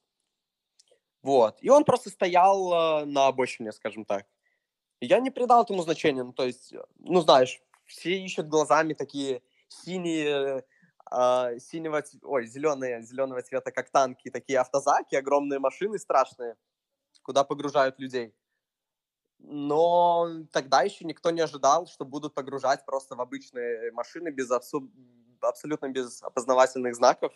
[1.22, 1.58] Вот.
[1.62, 4.26] И он просто стоял uh, на обочине, скажем так.
[5.02, 10.64] Я не придал этому значения, ну, то есть, ну, знаешь, все ищут глазами такие синие,
[11.12, 16.56] э, синего, ой, зеленые, зеленого цвета, как танки, такие автозаки, огромные машины страшные,
[17.22, 18.34] куда погружают людей.
[19.40, 24.92] Но тогда еще никто не ожидал, что будут погружать просто в обычные машины без абсу...
[25.40, 27.32] абсолютно без опознавательных знаков.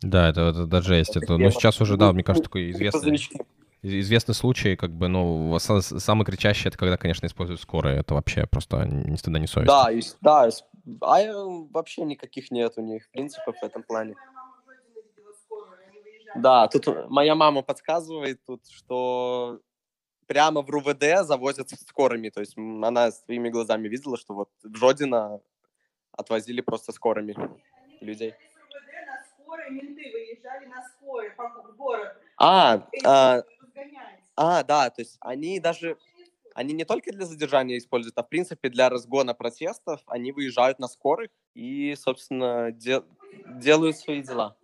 [0.00, 1.16] Да, это, это даже есть.
[1.16, 3.18] Это, ну, сейчас уже, да, мне кажется, такой известный
[4.00, 8.00] известный случай, как бы, ну, самый кричащий, это когда, конечно, используют скорые.
[8.00, 9.68] Это вообще просто ни стыда, ни совести.
[9.68, 10.48] Да, и, да,
[11.00, 14.14] а вообще никаких нет у них принципов в этом плане.
[16.36, 19.60] Да, тут моя мама подсказывает тут, что
[20.26, 22.28] прямо в РУВД завозят скорыми.
[22.28, 25.40] То есть она своими глазами видела, что вот в Жодино
[26.12, 27.34] отвозили просто скорыми
[28.00, 28.34] людей.
[32.38, 33.42] А, а,
[34.36, 35.96] а, да, то есть они даже,
[36.54, 40.88] они не только для задержания используют, а в принципе для разгона протестов они выезжают на
[40.88, 43.02] скорых и, собственно, де-
[43.60, 44.56] делают свои дела.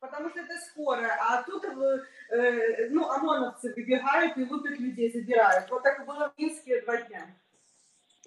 [0.00, 5.70] Потому что это скорая, а тут э, ну, ОМОНовцы выбегают и лупят людей, забирают.
[5.70, 7.34] Вот так было в Минске два дня.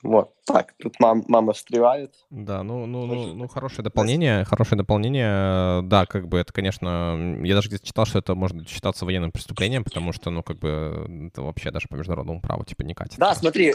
[0.07, 2.15] Вот, так, тут мам, мама встревает.
[2.29, 5.81] Да, ну, ну, ну, ну, хорошее дополнение, хорошее дополнение.
[5.81, 9.83] Да, как бы это, конечно, я даже где-то читал, что это может считаться военным преступлением,
[9.83, 13.19] потому что, ну, как бы это вообще даже по международному праву, типа, не катит.
[13.19, 13.73] Да, смотри,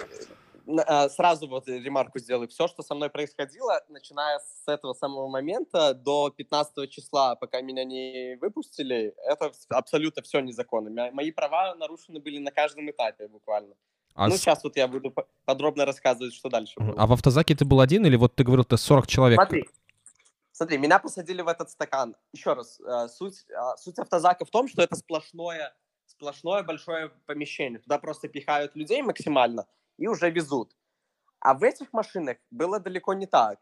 [0.86, 2.48] а, сразу вот ремарку сделаю.
[2.48, 7.84] Все, что со мной происходило, начиная с этого самого момента до 15 числа, пока меня
[7.84, 11.10] не выпустили, это абсолютно все незаконно.
[11.12, 13.74] Мои права нарушены были на каждом этапе буквально.
[14.14, 14.40] А ну, с...
[14.40, 16.94] сейчас вот я буду подробно рассказывать, что дальше было.
[16.96, 19.38] А в автозаке ты был один или вот ты говорил, ты 40 человек?
[19.38, 19.68] Смотри,
[20.52, 22.16] смотри, меня посадили в этот стакан.
[22.32, 25.74] Еще раз, э, суть, э, суть автозака в том, что это сплошное,
[26.06, 27.78] сплошное большое помещение.
[27.80, 29.66] Туда просто пихают людей максимально
[29.98, 30.76] и уже везут.
[31.40, 33.58] А в этих машинах было далеко не так.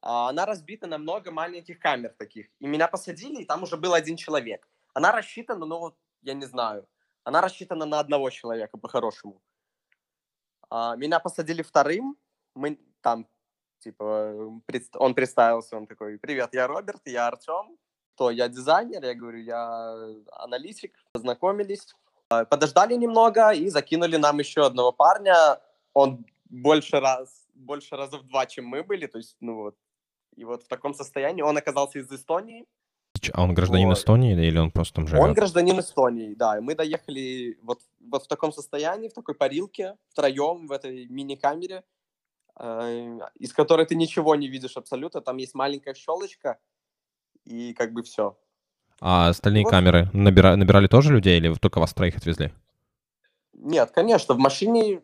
[0.00, 2.46] А, она разбита на много маленьких камер таких.
[2.60, 4.68] И меня посадили, и там уже был один человек.
[4.94, 6.86] Она рассчитана, ну вот, я не знаю,
[7.24, 9.42] она рассчитана на одного человека по-хорошему.
[10.70, 12.16] А, меня посадили вторым.
[12.54, 13.26] Мы там,
[13.78, 14.60] типа,
[14.94, 17.76] он представился, он такой, привет, я Роберт, я Артем.
[18.16, 19.96] То я дизайнер, я говорю, я
[20.32, 20.94] аналитик.
[21.12, 21.94] Познакомились.
[22.30, 25.60] А, подождали немного и закинули нам еще одного парня.
[25.92, 29.06] Он больше раз, больше раза в два, чем мы были.
[29.06, 29.76] То есть, ну вот.
[30.36, 32.66] И вот в таком состоянии он оказался из Эстонии.
[33.32, 33.98] А он гражданин вот.
[33.98, 35.22] Эстонии или он просто там живет?
[35.22, 36.60] Он гражданин Эстонии, да.
[36.60, 41.84] Мы доехали вот, вот в таком состоянии, в такой парилке, втроем в этой мини-камере,
[42.58, 45.20] э, из которой ты ничего не видишь абсолютно.
[45.20, 46.58] Там есть маленькая щелочка,
[47.44, 48.36] и как бы все.
[49.00, 49.70] А остальные вот.
[49.70, 50.56] камеры набира...
[50.56, 52.52] набирали тоже людей или только вас троих отвезли?
[53.52, 55.02] Нет, конечно, в машине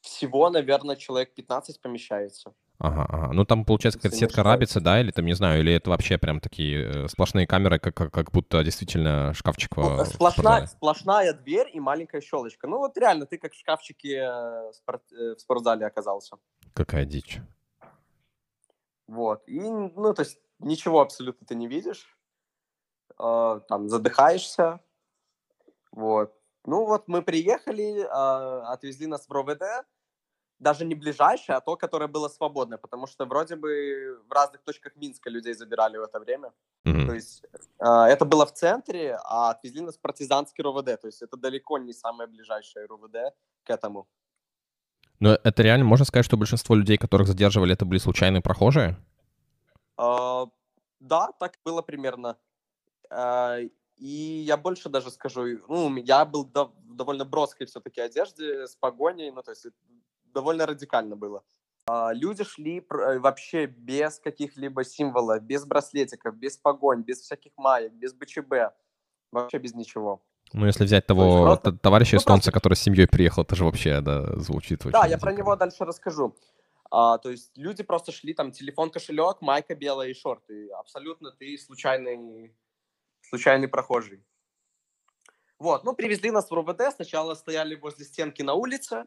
[0.00, 2.54] всего, наверное, человек 15 помещается.
[2.78, 3.32] Ага, ага.
[3.32, 6.40] Ну там, получается, какая-то сетка рабица, да, или там, не знаю, или это вообще прям
[6.40, 11.80] такие э, сплошные камеры, как, как, как будто действительно шкафчик ну, сплошная, сплошная дверь и
[11.80, 12.66] маленькая щелочка.
[12.66, 16.36] Ну вот реально, ты как в шкафчике э, спорт, э, в спортзале оказался.
[16.74, 17.38] Какая дичь.
[19.06, 19.42] Вот.
[19.46, 22.06] И, ну, то есть ничего абсолютно ты не видишь.
[23.18, 24.80] Э, там задыхаешься.
[25.92, 26.34] Вот.
[26.66, 29.62] Ну вот мы приехали, э, отвезли нас в РОВД,
[30.58, 34.96] даже не ближайшее, а то, которое было свободное, потому что вроде бы в разных точках
[34.96, 36.52] Минска людей забирали в это время.
[36.86, 37.06] Mm-hmm.
[37.06, 37.44] То есть
[37.78, 41.78] э, это было в центре, а отвезли нас в партизанский РОВД, то есть это далеко
[41.78, 44.06] не самое ближайшее РОВД к этому.
[45.20, 48.96] Но это реально, можно сказать, что большинство людей, которых задерживали, это были случайные прохожие?
[49.98, 50.50] Uh,
[51.00, 52.36] да, так было примерно.
[53.10, 58.76] Uh, и я больше даже скажу, ну, я был в довольно броской все-таки одежде, с
[58.76, 59.66] погоней, ну, то есть
[60.36, 61.42] довольно радикально было.
[61.88, 67.92] А, люди шли э, вообще без каких-либо символов, без браслетиков, без погонь, без всяких маек,
[67.92, 68.52] без БЧБ,
[69.32, 70.22] вообще без ничего.
[70.52, 71.72] Ну, если взять того то просто...
[71.72, 74.92] товарища ну, эстонца, который с семьей приехал, это же вообще, да, звучит очень...
[74.92, 76.36] Да, я про него дальше расскажу.
[76.90, 80.68] А, то есть люди просто шли, там, телефон, кошелек, майка белая и шорты.
[80.78, 82.54] Абсолютно ты случайный,
[83.22, 84.24] случайный прохожий.
[85.58, 89.06] Вот, ну, привезли нас в РУВД, сначала стояли возле стенки на улице,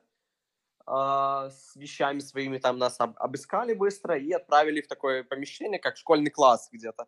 [0.90, 6.32] с вещами своими, там нас об, обыскали быстро и отправили в такое помещение, как школьный
[6.32, 7.06] класс где-то.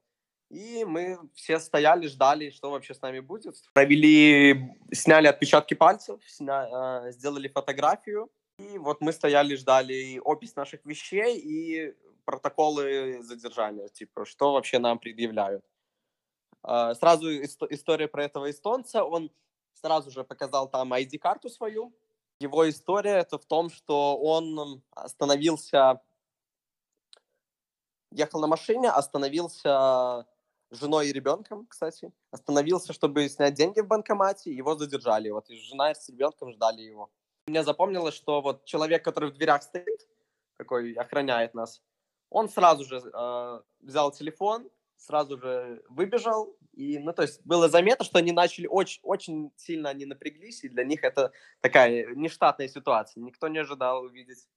[0.51, 3.55] И мы все стояли, ждали, что вообще с нами будет.
[3.73, 8.29] Провели, сняли отпечатки пальцев, сня, э, сделали фотографию.
[8.59, 14.99] И вот мы стояли, ждали опись наших вещей и протоколы задержания, типа, что вообще нам
[14.99, 15.63] предъявляют.
[16.67, 19.05] Э, сразу история про этого эстонца.
[19.05, 19.31] Он
[19.73, 21.93] сразу же показал там ID-карту свою,
[22.41, 26.01] его история это в том, что он остановился,
[28.11, 30.25] ехал на машине, остановился
[30.71, 35.29] женой и ребенком, кстати, остановился, чтобы снять деньги в банкомате, его задержали.
[35.29, 37.11] Вот и жена с ребенком ждали его.
[37.47, 40.07] Мне запомнилось, что вот человек, который в дверях стоит,
[40.57, 41.81] такой охраняет нас,
[42.29, 44.69] он сразу же э, взял телефон,
[45.01, 46.55] сразу же выбежал.
[46.73, 50.69] И, ну, то есть было заметно, что они начали очень, очень сильно они напряглись, и
[50.69, 53.21] для них это такая нештатная ситуация.
[53.21, 54.47] Никто не ожидал увидеть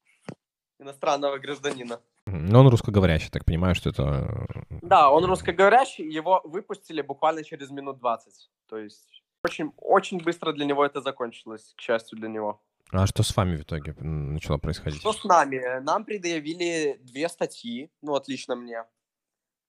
[0.78, 2.00] иностранного гражданина.
[2.26, 4.46] Но он русскоговорящий, так понимаю, что это...
[4.82, 8.50] Да, он русскоговорящий, его выпустили буквально через минут 20.
[8.68, 12.62] То есть очень, очень быстро для него это закончилось, к счастью для него.
[12.90, 15.00] А что с вами в итоге начало происходить?
[15.00, 15.80] Что с нами?
[15.80, 18.84] Нам предъявили две статьи, ну, отлично мне.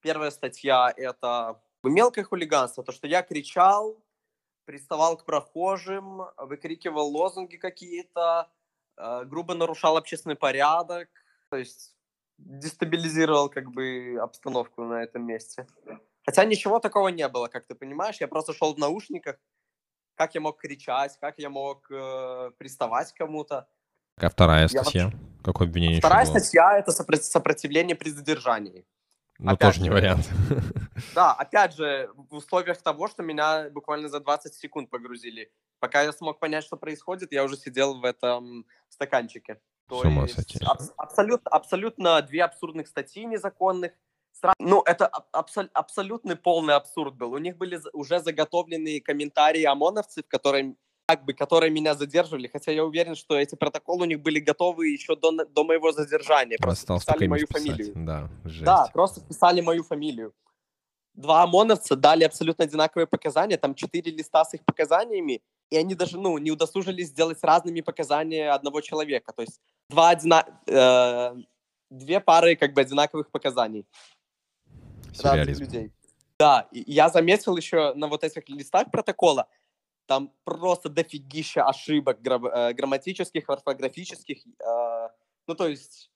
[0.06, 3.96] Первая статья— это мелкое хулиганство, то, что я кричал,
[4.64, 8.48] приставал к прохожим, выкрикивал лозунги какие-то,
[8.96, 11.08] э, грубо нарушал общественный порядок,
[11.50, 11.96] то есть
[12.38, 15.66] дестабилизировал как бы обстановку на этом месте.
[16.24, 19.36] Хотя ничего такого не было, как ты понимаешь, я просто шел в наушниках,
[20.14, 23.66] как я мог кричать, как я мог э, приставать к кому-то.
[24.14, 25.04] Какая вторая статья?
[25.06, 25.18] вообще...
[25.42, 28.84] Какое обвинение Вторая статья— это сопротивление при задержании.
[29.38, 30.28] Ну, опять тоже же, не вариант.
[31.14, 35.52] Да, опять же, в условиях того, что меня буквально за 20 секунд погрузили.
[35.78, 39.60] Пока я смог понять, что происходит, я уже сидел в этом стаканчике.
[39.88, 43.92] То С ума есть аб- абсолютно, абсолютно две абсурдных статьи незаконных.
[44.58, 47.32] Ну, это абсол- абсолютный полный абсурд был.
[47.32, 52.84] У них были уже заготовленные комментарии ОМОНовцев, которые как бы, которые меня задерживали, хотя я
[52.84, 56.58] уверен, что эти протоколы у них были готовы еще до, до моего задержания.
[56.58, 57.62] Просто Осталось писали мою писать.
[57.62, 57.92] фамилию.
[57.94, 58.64] Да, жесть.
[58.64, 60.34] да, просто писали мою фамилию.
[61.14, 66.18] Два ОМОНовца дали абсолютно одинаковые показания, там четыре листа с их показаниями, и они даже,
[66.18, 69.32] ну, не удосужились сделать разными показания одного человека.
[69.32, 70.44] То есть два одина...
[70.66, 71.36] э,
[71.90, 73.86] две пары как бы одинаковых показаний.
[75.22, 75.92] Разных людей.
[76.38, 79.48] Да, и я заметил еще на вот этих листах протокола,
[80.06, 84.46] там просто дофигища ошибок э, грамматических, орфографических.
[84.60, 85.08] Э,
[85.46, 86.10] ну, то есть,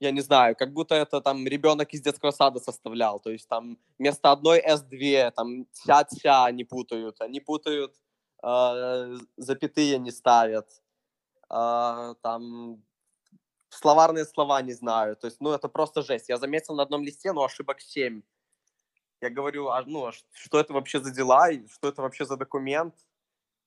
[0.00, 3.20] я не знаю, как будто это там ребенок из детского сада составлял.
[3.20, 7.20] То есть там вместо одной S2, там тя-тя они путают.
[7.20, 7.94] Они путают,
[8.42, 10.68] э, запятые не ставят.
[11.50, 12.82] Э, там
[13.70, 15.16] словарные слова не знаю.
[15.16, 16.28] То есть, ну, это просто жесть.
[16.28, 18.22] Я заметил на одном листе, ну, ошибок 7.
[19.20, 22.94] Я говорю, а, ну, а что это вообще за дела, что это вообще за документ?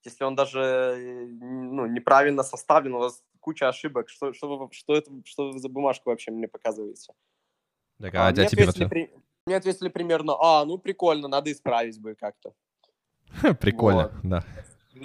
[0.04, 5.12] Если он даже э, ну, неправильно составлен, у вас куча ошибок, что, что, что это
[5.26, 7.14] что за бумажку вообще мне показываете?
[8.00, 9.14] Так, а, а мне, тебе ответили, при...
[9.46, 12.54] мне ответили примерно, а, ну прикольно, надо исправить бы как-то.
[13.60, 14.22] Прикольно, вот.
[14.24, 14.44] да.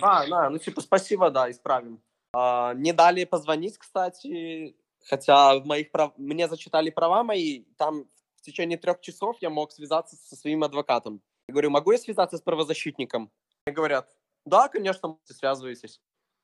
[0.00, 2.00] А, да, ну типа спасибо, да, исправим.
[2.32, 4.74] А, не дали позвонить, кстати,
[5.08, 6.12] Хотя в моих прав...
[6.16, 11.22] мне зачитали права мои, там в течение трех часов я мог связаться со своим адвокатом.
[11.48, 13.30] Я говорю, могу я связаться с правозащитником?
[13.66, 14.15] Мне говорят,
[14.46, 16.00] да, конечно, связывайтесь.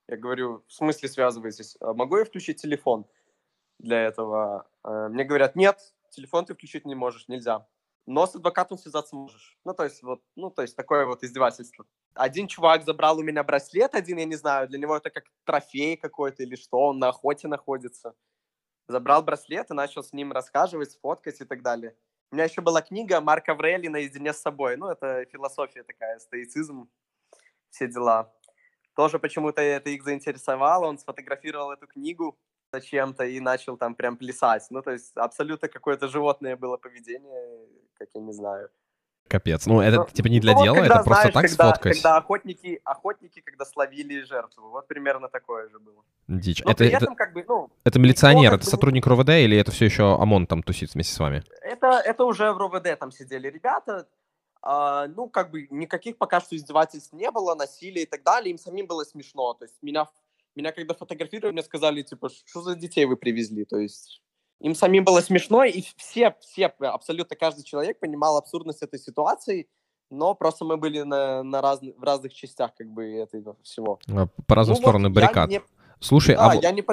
[0.08, 1.76] Я говорю, в смысле связывайтесь?
[1.80, 3.06] «А могу я включить телефон
[3.78, 4.68] для этого?
[4.82, 5.78] А, мне говорят, нет,
[6.10, 7.66] телефон ты включить не можешь, нельзя.
[8.06, 9.56] Но с адвокатом связаться можешь.
[9.64, 11.86] Ну, то есть, вот, ну, то есть, такое вот издевательство.
[12.14, 15.96] Один чувак забрал у меня браслет один, я не знаю, для него это как трофей
[15.96, 18.14] какой-то или что, он на охоте находится.
[18.88, 21.96] Забрал браслет и начал с ним рассказывать, сфоткать и так далее.
[22.32, 24.76] У меня еще была книга Марка Врелли «Наедине с собой».
[24.76, 26.90] Ну, это философия такая, стоицизм,
[27.72, 28.32] все дела.
[28.94, 32.38] Тоже почему-то это их заинтересовало, он сфотографировал эту книгу
[32.72, 34.66] зачем-то и начал там прям плясать.
[34.70, 38.70] Ну, то есть абсолютно какое-то животное было поведение, как я не знаю.
[39.28, 39.66] Капец.
[39.66, 41.94] Ну, это ну, типа не для ну, дела, когда, это просто знаешь, так когда, сфоткать.
[41.94, 44.70] Когда охотники, охотники, когда словили жертву.
[44.70, 46.02] Вот примерно такое же было.
[46.28, 46.62] Дичь.
[46.64, 49.86] Но это, это, этом, как бы, ну, это милиционер, это сотрудник РОВД или это все
[49.86, 51.42] еще ОМОН там тусит вместе с вами?
[51.62, 54.06] Это, это уже в РОВД там сидели ребята.
[54.62, 58.52] А, ну, как бы никаких пока что издевательств не было, насилия и так далее.
[58.52, 59.54] Им самим было смешно.
[59.54, 60.08] То есть меня,
[60.54, 63.64] меня когда фотографировали, мне сказали, типа, что за детей вы привезли?
[63.64, 64.22] То есть
[64.60, 69.68] им самим было смешно, и все, все, абсолютно каждый человек понимал абсурдность этой ситуации,
[70.08, 73.98] но просто мы были на, на разных, в разных частях как бы этого всего.
[74.08, 75.50] А, по разным ну, сторонам вот баррикад.
[75.50, 75.62] Не...
[75.98, 76.54] Слушай, да, а...
[76.54, 76.84] я не,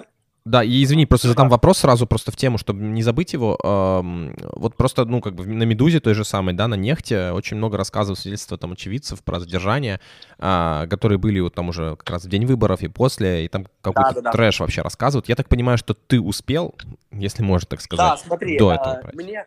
[0.49, 1.53] да, и извини, просто задам да.
[1.53, 3.57] вопрос сразу просто в тему, чтобы не забыть его.
[3.61, 7.77] Вот просто, ну, как бы на «Медузе» той же самой, да, на «Нефте» очень много
[7.77, 9.99] рассказов, свидетельства там очевидцев про задержания,
[10.39, 13.67] а, которые были вот там уже как раз в день выборов и после, и там
[13.81, 14.63] какой-то да, да, трэш да.
[14.63, 15.29] вообще рассказывают.
[15.29, 16.73] Я так понимаю, что ты успел,
[17.11, 19.45] если можно так сказать, да, смотри, до этого а, мне...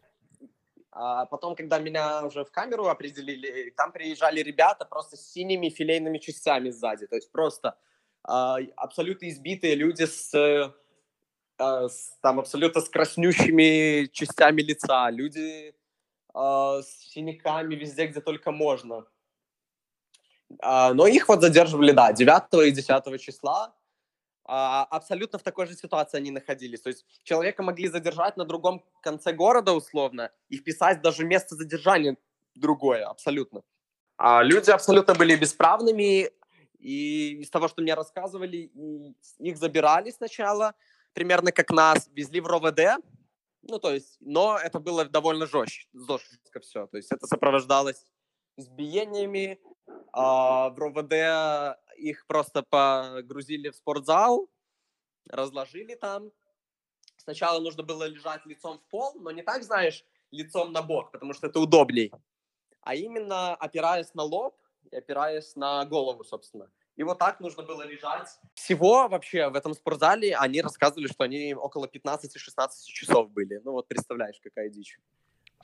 [0.94, 6.18] А потом, когда меня уже в камеру определили, там приезжали ребята просто с синими филейными
[6.18, 7.74] частями сзади, то есть просто
[8.22, 10.72] а, абсолютно избитые люди с
[11.88, 15.74] с, там абсолютно с краснющими частями лица, люди
[16.34, 19.04] э, с синяками везде, где только можно.
[20.62, 23.74] Э, но их вот задерживали, да, 9 и 10 числа.
[24.44, 26.80] Абсолютно в такой же ситуации они находились.
[26.80, 32.16] То есть человека могли задержать на другом конце города условно и вписать даже место задержания
[32.54, 33.62] другое, абсолютно.
[34.16, 36.30] А люди абсолютно были бесправными,
[36.78, 38.70] и из того, что мне рассказывали,
[39.38, 40.74] их забирали сначала,
[41.12, 43.02] примерно как нас, везли в РОВД,
[43.62, 46.86] ну, то есть, но это было довольно жестко, жестко все.
[46.88, 48.04] То есть это сопровождалось
[48.56, 49.60] избиениями.
[50.12, 54.48] А в РОВД их просто погрузили в спортзал,
[55.28, 56.30] разложили там.
[57.16, 61.34] Сначала нужно было лежать лицом в пол, но не так, знаешь, лицом на бок, потому
[61.34, 62.12] что это удобней,
[62.80, 64.56] а именно опираясь на лоб
[64.90, 66.70] и опираясь на голову, собственно.
[66.96, 68.28] И вот так нужно было лежать.
[68.54, 73.60] Всего вообще в этом спортзале они рассказывали, что они около 15-16 часов были.
[73.64, 74.98] Ну вот представляешь, какая дичь.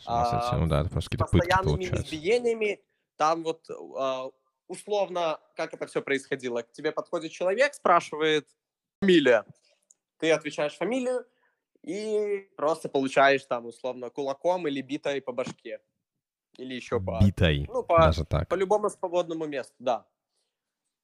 [0.07, 2.81] А, ну да, это просто какие-то постоянными избиениями.
[3.17, 4.31] Там вот а,
[4.69, 6.63] условно, как это все происходило.
[6.63, 8.49] К тебе подходит человек, спрашивает
[9.01, 9.45] фамилия.
[10.19, 11.27] Ты отвечаешь фамилию
[11.83, 15.81] и просто получаешь там условно кулаком или битой по башке.
[16.57, 17.21] Или еще по...
[17.21, 18.49] Битой, ну, по, даже так.
[18.49, 20.07] По любому свободному месту, да.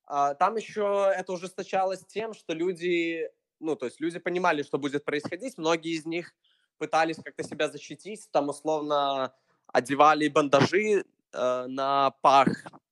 [0.07, 3.31] А, там еще это ужесточалось тем, что люди,
[3.61, 5.59] ну, то есть люди понимали, что будет происходить.
[5.59, 6.35] Многие из них
[6.79, 9.35] пытались как-то себя защитить, там условно
[9.67, 12.49] одевали бандажи э, на пах,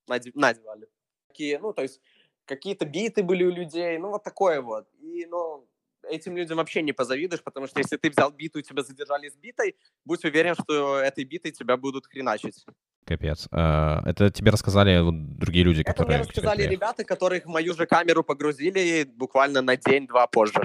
[0.07, 0.89] надевали.
[1.29, 2.01] Такие, ну, то есть
[2.45, 4.89] какие-то биты были у людей, ну, вот такое вот.
[5.01, 5.67] И, ну,
[6.03, 9.37] этим людям вообще не позавидуешь, потому что если ты взял биту и тебя задержали с
[9.37, 12.65] битой, будь уверен, что этой битой тебя будут хреначить.
[13.05, 13.49] Капец.
[13.51, 16.21] А, это тебе рассказали вот другие люди, это которые...
[16.21, 20.61] Это мне рассказали ребята, которых в мою же камеру погрузили буквально на день-два позже.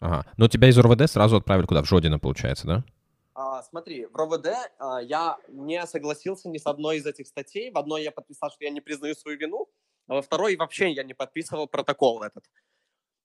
[0.00, 0.26] Ага.
[0.36, 1.82] Но тебя из РОВД сразу отправили куда?
[1.82, 2.84] В Жодино, получается, да?
[3.34, 4.48] А, смотри, в РОВД
[4.78, 7.70] а, я не согласился ни с одной из этих статей.
[7.70, 9.68] В одной я подписал, что я не признаю свою вину,
[10.06, 12.44] а во второй вообще я не подписывал протокол этот.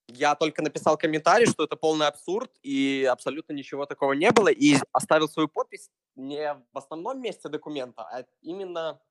[0.07, 4.75] Я только написал комментарий, что это полный абсурд, и абсолютно ничего такого не было, и
[4.91, 9.01] оставил свою подпись не в основном месте документа, а именно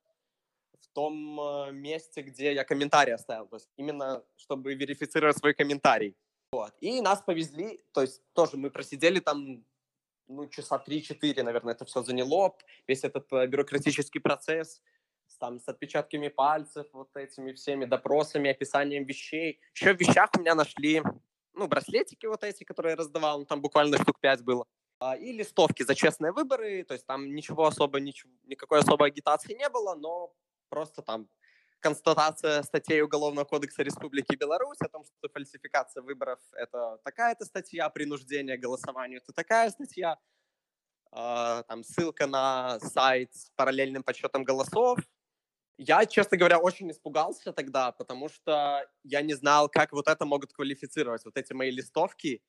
[0.81, 6.17] в том э, месте, где я комментарий оставил, то есть именно чтобы верифицировать свой комментарий.
[6.53, 6.73] Вот.
[6.81, 9.65] И нас повезли, то есть тоже мы просидели там
[10.27, 14.81] ну, часа 3-4, наверное, это все заняло, весь этот э, бюрократический процесс
[15.41, 19.61] там с отпечатками пальцев, вот этими всеми допросами, описанием вещей.
[19.75, 21.03] Еще в вещах у меня нашли,
[21.55, 24.67] ну, браслетики вот эти, которые я раздавал, ну, там буквально штук пять было.
[25.03, 29.55] А, и листовки за честные выборы, то есть там ничего особо, ничего, никакой особой агитации
[29.55, 30.35] не было, но
[30.69, 31.27] просто там
[31.81, 38.59] констатация статей Уголовного кодекса Республики Беларусь о том, что фальсификация выборов— это такая-то статья, принуждение
[38.59, 40.19] к голосованию— это такая статья,
[41.13, 44.99] э, там ссылка на сайт с параллельным подсчетом голосов.
[45.79, 50.53] Я, честно говоря, очень испугался тогда, потому что я не знал, как вот это могут
[50.53, 52.43] квалифицировать, вот эти мои листовки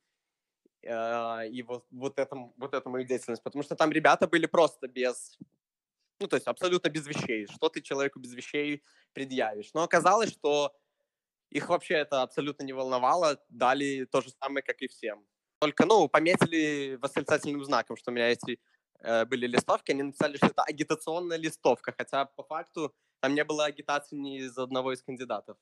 [0.84, 4.88] э, и вот, вот, это, вот эту мою деятельность, потому что там ребята были просто
[4.88, 5.38] без
[6.22, 7.48] ну, то есть абсолютно без вещей.
[7.48, 9.72] Что ты человеку без вещей предъявишь?
[9.74, 10.72] Но оказалось, что
[11.50, 15.26] их вообще это абсолютно не волновало, дали то же самое, как и всем.
[15.60, 18.60] Только, ну, пометили восклицательным знаком, что у меня эти
[19.00, 23.66] э, были листовки, они написали, что это агитационная листовка, хотя по факту там не было
[23.66, 25.58] агитации ни из одного из кандидатов.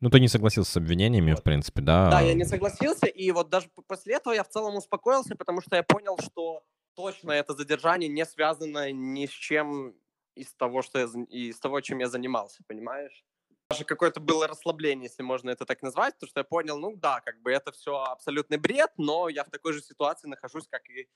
[0.00, 1.40] Ну, ты не согласился с обвинениями, вот.
[1.40, 2.10] в принципе, да?
[2.10, 5.76] Да, я не согласился, и вот даже после этого я в целом успокоился, потому что
[5.76, 6.62] я понял, что
[6.94, 9.94] точно это задержание не связано ни с чем
[10.36, 13.24] из того, что я, из того, чем я занимался, понимаешь?
[13.70, 17.20] Даже какое-то было расслабление, если можно это так назвать, потому что я понял, ну да,
[17.20, 21.08] как бы это все абсолютный бред, но я в такой же ситуации нахожусь, как и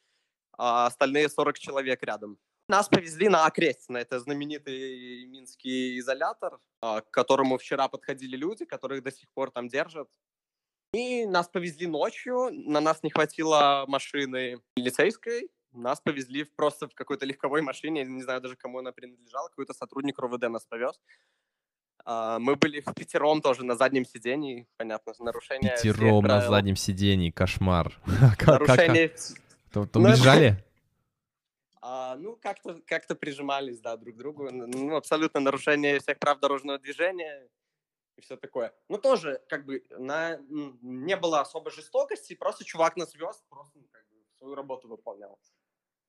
[0.59, 2.39] а, остальные 40 человек рядом.
[2.72, 9.02] Нас повезли на Окрестина, это знаменитый минский изолятор, а, к которому вчера подходили люди, которых
[9.02, 10.08] до сих пор там держат.
[10.94, 17.26] И нас повезли ночью, на нас не хватило машины полицейской, нас повезли просто в какой-то
[17.26, 20.98] легковой машине, не знаю даже, кому она принадлежала, какой-то сотрудник РОВД нас повез.
[22.06, 27.30] А, мы были в пятером тоже на заднем сидении, понятно, нарушение Пятером на заднем сидении,
[27.30, 27.92] кошмар.
[28.46, 29.14] Нарушение...
[29.70, 30.64] То мы бежали?
[31.85, 34.49] А, ну, как-то как прижимались, да, друг к другу.
[34.51, 37.49] Ну, абсолютно нарушение всех прав дорожного движения
[38.16, 38.72] и все такое.
[38.89, 43.89] Ну, тоже, как бы, на, не было особой жестокости, просто чувак нас вез, просто ну,
[43.91, 45.41] как бы, свою работу выполнял.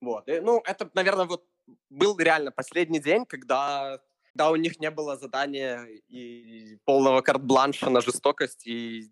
[0.00, 0.28] Вот.
[0.28, 1.44] И, ну, это, наверное, вот
[1.90, 4.00] был реально последний день, когда,
[4.32, 9.10] когда у них не было задания и полного карт-бланша на жестокость, и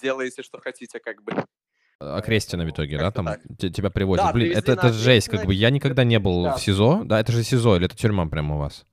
[0.00, 1.32] делаете, что хотите, как бы.
[2.16, 3.40] Окрестина в итоге, да, там так.
[3.58, 4.26] тебя приводят.
[4.26, 6.56] Да, Блин, это, это жесть, как бы я никогда не был да.
[6.56, 8.84] в СИЗО, да, это же СИЗО или это тюрьма прямо у вас?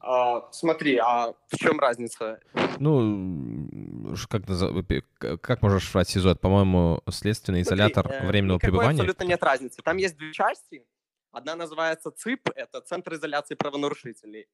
[0.00, 2.38] А, смотри, а в чем разница?
[2.78, 4.44] Ну, как,
[5.40, 6.30] как можешь шифровать СИЗО?
[6.30, 9.00] Это, по-моему, следственный изолятор смотри, э, временного пребывания.
[9.00, 9.82] абсолютно нет разницы.
[9.82, 10.86] Там есть две части.
[11.32, 14.46] Одна называется ЦИП, это Центр изоляции правонарушителей.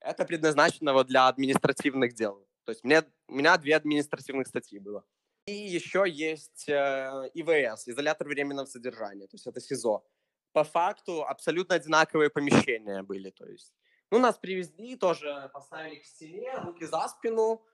[0.00, 2.44] Это предназначено вот для административных дел.
[2.64, 5.04] То есть мне, у меня две административных статьи было.
[5.48, 10.04] И еще есть э, ИВС, изолятор временного содержания, то есть это СИЗО.
[10.52, 13.72] По факту абсолютно одинаковые помещения были, то есть
[14.10, 17.64] ну, нас привезли, тоже поставили к стене, руки за спину.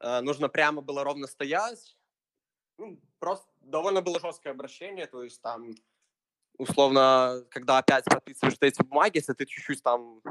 [0.00, 1.96] Э, нужно прямо было ровно стоять.
[2.78, 5.74] Ну, просто довольно было жесткое обращение, то есть там
[6.56, 10.22] условно, когда опять подписываешь эти бумаги, если ты чуть-чуть там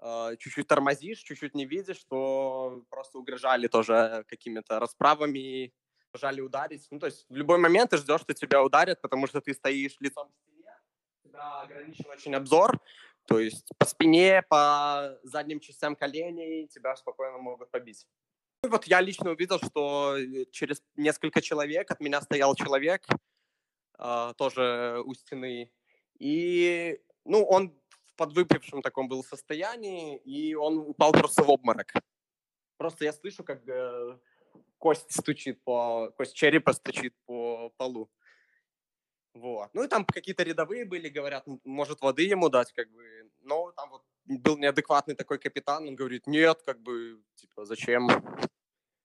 [0.00, 5.74] э, чуть-чуть тормозишь, чуть-чуть не видишь, то просто угрожали тоже какими-то расправами,
[6.18, 6.86] угрожали ударить.
[6.90, 9.96] Ну, то есть в любой момент ты ждешь, что тебя ударят, потому что ты стоишь
[10.00, 10.72] лицом к стене,
[11.22, 12.78] тебя ограничен очень обзор,
[13.26, 18.06] то есть по спине, по задним частям коленей тебя спокойно могут побить.
[18.64, 23.06] И вот я лично увидел, что э, через несколько человек, от меня стоял человек,
[23.98, 25.70] э, тоже у стены,
[26.18, 27.70] и, ну, он
[28.06, 31.92] в подвыпившем таком был состоянии, и он упал просто в обморок.
[32.78, 34.18] Просто я слышу, как э,
[34.78, 38.10] кость стучит по, кость черепа стучит по полу.
[39.34, 39.70] Вот.
[39.74, 43.30] Ну и там какие-то рядовые были, говорят, может воды ему дать, как бы.
[43.40, 48.08] Но там вот был неадекватный такой капитан, он говорит, нет, как бы, типа, зачем?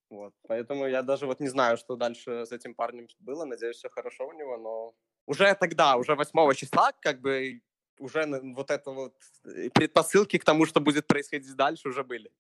[0.10, 0.34] Вот.
[0.48, 3.46] Поэтому я даже вот не знаю, что дальше с этим парнем было.
[3.46, 4.96] Надеюсь, все хорошо у него, но
[5.28, 7.62] уже тогда, уже 8 числа, как бы
[8.00, 9.16] уже вот это вот
[9.46, 12.32] э, предпосылки к тому, что будет происходить дальше, уже были.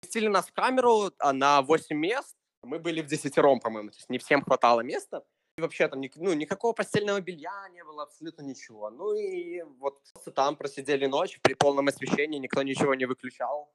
[0.00, 2.36] Пустили нас в камеру а на 8 мест.
[2.62, 5.22] Мы были в десятером, по-моему, то есть не всем хватало места
[5.60, 8.90] вообще там ну, никакого постельного белья не было, абсолютно ничего.
[8.90, 10.00] Ну и вот
[10.34, 13.72] там просидели ночь при полном освещении, никто ничего не выключал.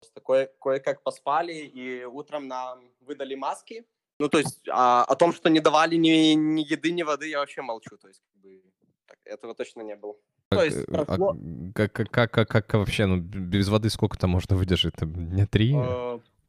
[0.00, 3.84] Просто кое- кое-как поспали, и утром нам выдали маски.
[4.20, 7.38] Ну, то есть а, о том, что не давали ни, ни еды, ни воды, я
[7.38, 7.96] вообще молчу.
[7.96, 8.62] То есть как бы,
[9.06, 10.14] так, этого точно не было.
[10.50, 11.30] Как, то есть, э, прошло...
[11.30, 14.94] а, как, как, как, как вообще, ну, без воды сколько там можно выдержать?
[14.94, 15.72] Там, не три?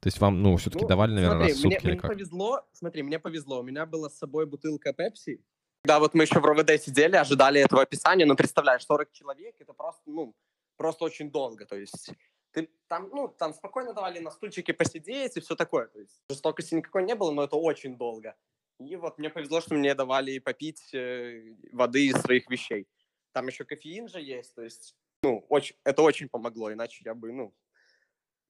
[0.02, 2.10] То есть вам, ну, все-таки ну, давали, наверное, смотри, раз в сутки мне, или как?
[2.10, 3.60] Мне повезло, смотри, мне повезло.
[3.60, 5.44] У меня была с собой бутылка Пепси.
[5.84, 9.74] Да, вот мы еще в РОВД сидели, ожидали этого описания, но представляешь, 40 человек, это
[9.74, 10.36] просто, ну,
[10.78, 12.12] просто очень долго, то есть
[12.52, 16.76] ты там, ну, там спокойно давали на стульчике посидеть и все такое, то есть жестокости
[16.76, 18.36] никакой не было, но это очень долго.
[18.80, 22.88] И вот мне повезло, что мне давали попить э, воды из своих вещей.
[23.34, 27.32] Там еще кофеин же есть, то есть, ну, очень, это очень помогло, иначе я бы,
[27.32, 27.54] ну,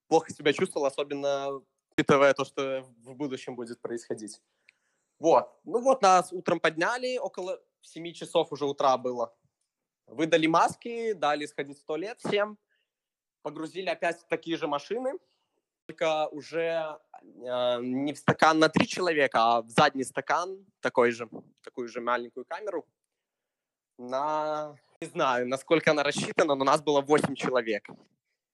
[0.10, 1.62] плохо себя чувствовал, особенно
[1.96, 4.42] учитывая то, что в будущем будет происходить.
[5.20, 5.50] Вот.
[5.64, 9.34] Ну вот нас утром подняли, около 7 часов уже утра было.
[10.08, 12.58] Выдали маски, дали сходить в туалет всем,
[13.44, 15.14] погрузили опять в такие же машины,
[15.86, 21.30] только уже э, не в стакан на три человека, а в задний стакан, такой же,
[21.64, 22.88] такую же маленькую камеру,
[23.98, 27.88] на, не знаю, насколько она рассчитана, но у нас было 8 человек.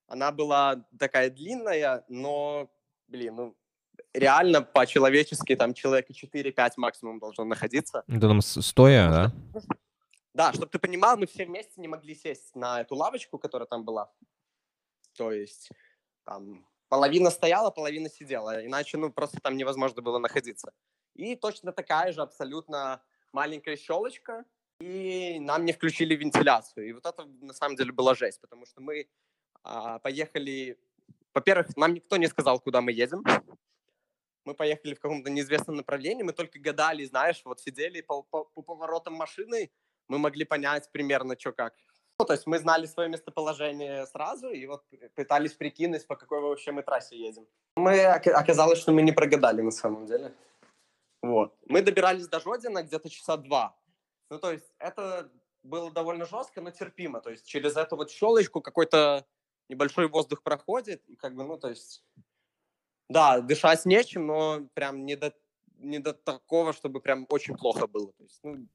[0.08, 2.70] Она была такая длинная, но,
[3.08, 3.58] блин, ну,
[4.14, 8.04] реально по-человечески там человека 4-5 максимум должно находиться.
[8.08, 9.32] Это там стоя, да?
[10.34, 13.86] Да, чтобы ты понимал, мы все вместе не могли сесть на эту лавочку, которая там
[13.86, 14.12] была.
[15.18, 15.70] То есть
[16.26, 20.74] там половина стояла, половина сидела, иначе ну просто там невозможно было находиться.
[21.14, 23.02] И точно такая же абсолютно
[23.32, 24.44] маленькая щелочка,
[24.82, 26.90] и нам не включили вентиляцию.
[26.90, 29.08] И вот это на самом деле была жесть, потому что мы
[30.04, 30.78] поехали...
[31.34, 33.24] Во-первых, нам никто не сказал, куда мы едем.
[34.46, 38.62] Мы поехали в каком-то неизвестном направлении, мы только гадали, знаешь, вот сидели по, по, по
[38.62, 39.72] поворотам машины,
[40.08, 41.74] мы могли понять примерно, что как.
[42.20, 44.84] Ну, то есть мы знали свое местоположение сразу и вот
[45.16, 47.48] пытались прикинуть, по какой вообще мы трассе едем.
[47.76, 50.32] Мы оказалось, что мы не прогадали на самом деле.
[51.22, 51.58] Вот.
[51.66, 53.76] Мы добирались до Жодина где-то часа два.
[54.30, 55.30] Ну, то есть это
[55.64, 57.20] было довольно жестко, но терпимо.
[57.20, 59.26] То есть через эту вот щелочку какой-то
[59.70, 62.04] небольшой воздух проходит, и как бы, ну, то есть,
[63.10, 65.34] да, дышать нечем, но прям не до,
[65.78, 68.12] не до такого, чтобы прям очень плохо было.
[68.14, 68.68] То есть, ну,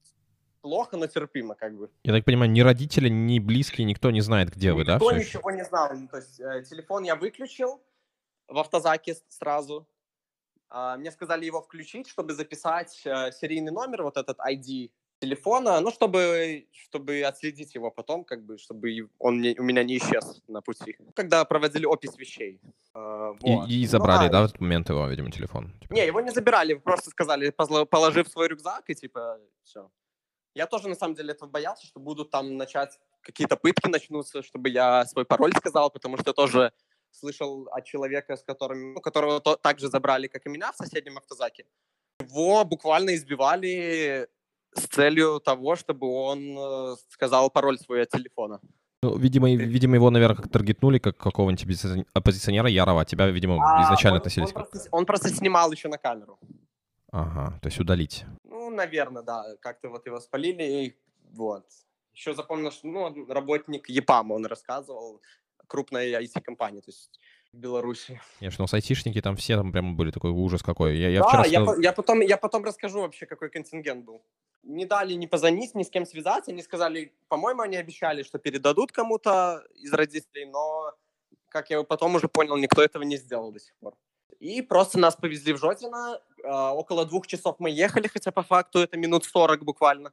[0.61, 1.91] плохо, но терпимо, как бы.
[2.05, 4.95] Я так понимаю, ни родители, ни близкие, никто не знает, где вы, да?
[4.95, 5.91] Никто ничего не знал.
[5.95, 7.83] Ну, то есть э, телефон я выключил
[8.49, 9.87] в автозаке сразу.
[10.71, 14.91] Э, мне сказали его включить, чтобы записать э, серийный номер, вот этот ID
[15.21, 19.97] телефона, ну, чтобы, чтобы отследить его потом, как бы, чтобы он не, у меня не
[19.97, 20.97] исчез на пути.
[21.15, 22.61] Когда проводили опись вещей.
[22.95, 23.69] Э, вот.
[23.69, 25.73] И, и забрали, ну, да, в этот момент его, видимо, телефон?
[25.81, 25.95] Типа.
[25.95, 27.51] Не, его не забирали, просто сказали,
[27.91, 29.91] положив свой рюкзак, и типа, все.
[30.55, 34.69] Я тоже, на самом деле, этого боялся, что будут там начать, какие-то пытки начнутся, чтобы
[34.69, 36.73] я свой пароль сказал, потому что тоже
[37.13, 41.19] слышал от человека, с которым, ну, которого то, также забрали, как и меня, в соседнем
[41.19, 41.67] автозаке.
[42.21, 44.29] Его буквально избивали
[44.75, 48.61] с целью того, чтобы он э, сказал пароль свой от телефона.
[49.03, 53.05] Ну, видимо, видимо, его, наверное, как таргетнули, как какого-нибудь оппозиционера Ярова.
[53.05, 54.49] Тебя, видимо, а, изначально он, относились.
[54.49, 56.39] Он просто, он просто снимал еще на камеру.
[57.11, 58.25] Ага, то есть удалить.
[58.45, 59.45] Ну, наверное, да.
[59.61, 60.97] Как-то вот его спалили, и
[61.33, 61.65] вот.
[62.13, 65.23] Еще запомнил, что ну, работник ЕПАМа, он рассказывал,
[65.67, 67.19] крупная IT-компания, то есть
[67.53, 68.21] Беларуси.
[68.39, 70.97] Конечно, у нас айтишники там все там прямо были такой ужас какой.
[70.97, 74.23] Я, я да, вчера я, я, потом, я потом расскажу вообще, какой контингент был.
[74.63, 78.93] Не дали ни позвонить, ни с кем связаться, они сказали, по-моему, они обещали, что передадут
[78.93, 80.93] кому-то из родителей, но,
[81.49, 83.95] как я потом уже понял, никто этого не сделал до сих пор.
[84.39, 86.21] И просто нас повезли в Жодино.
[86.43, 90.13] Э, около двух часов мы ехали, хотя по факту это минут 40 буквально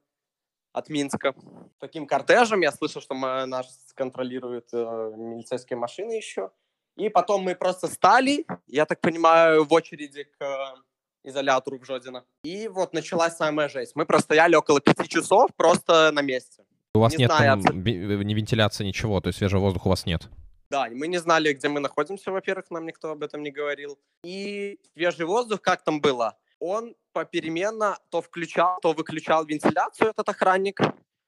[0.74, 1.34] от Минска.
[1.80, 6.52] Таким кортежем я слышал, что мы, нас контролируют э, милицейские машины еще.
[6.98, 12.24] И потом мы просто стали, я так понимаю, в очереди к э, изолятору в Жодино.
[12.43, 13.95] И вот началась самая жесть.
[13.95, 16.64] Мы простояли около пяти часов просто на месте.
[16.95, 20.06] У вас не нет знаю, там, ни вентиляции, ничего, то есть свежего воздуха у вас
[20.08, 20.28] нет?
[20.70, 24.00] Да, мы не знали, где мы находимся, во-первых, нам никто об этом не говорил.
[24.24, 26.36] И свежий воздух, как там было?
[26.60, 30.82] Он попеременно то включал, то выключал вентиляцию, этот охранник.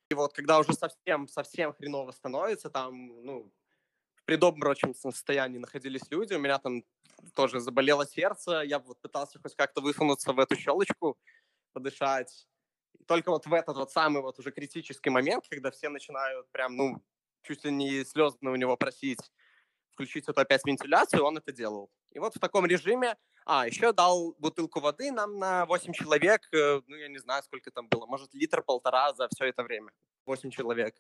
[0.10, 3.52] И вот когда уже совсем, совсем хреново становится, там, ну,
[4.30, 6.84] предобморочном состоянии находились люди, у меня там
[7.34, 11.18] тоже заболело сердце, я вот пытался хоть как-то высунуться в эту щелочку,
[11.74, 12.48] подышать.
[13.00, 16.76] И только вот в этот вот самый вот уже критический момент, когда все начинают прям,
[16.76, 17.02] ну,
[17.42, 19.32] чуть ли не слезно у него просить
[19.94, 21.90] включить эту опять вентиляцию, он это делал.
[22.12, 23.18] И вот в таком режиме,
[23.48, 27.72] а, еще дал бутылку воды нам на 8 человек, э, ну, я не знаю, сколько
[27.72, 29.92] там было, может, литр-полтора за все это время.
[30.28, 30.96] 8 человек.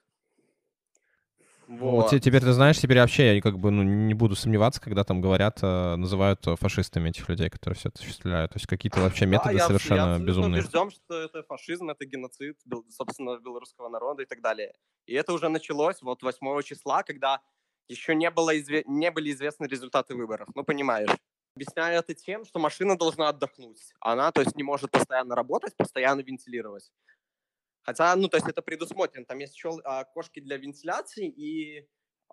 [1.69, 2.11] Вот.
[2.11, 2.21] вот.
[2.21, 5.59] Теперь ты знаешь, теперь вообще я как бы ну, не буду сомневаться, когда там говорят,
[5.61, 8.53] э, называют фашистами этих людей, которые все это осуществляют.
[8.53, 10.53] То есть какие-то вообще методы да, совершенно я безумные.
[10.53, 12.57] Я убежден, что это фашизм, это геноцид,
[12.89, 14.73] собственно, белорусского народа и так далее.
[15.05, 17.39] И это уже началось вот 8 числа, когда
[17.87, 18.83] еще не, было изве...
[18.87, 20.49] не были известны результаты выборов.
[20.55, 21.11] Ну, понимаешь.
[21.55, 23.93] Объясняю это тем, что машина должна отдохнуть.
[23.99, 26.89] Она, то есть, не может постоянно работать, постоянно вентилировать.
[27.81, 29.25] Хотя, ну, то есть это предусмотрено.
[29.25, 31.87] Там есть еще окошки для вентиляции и,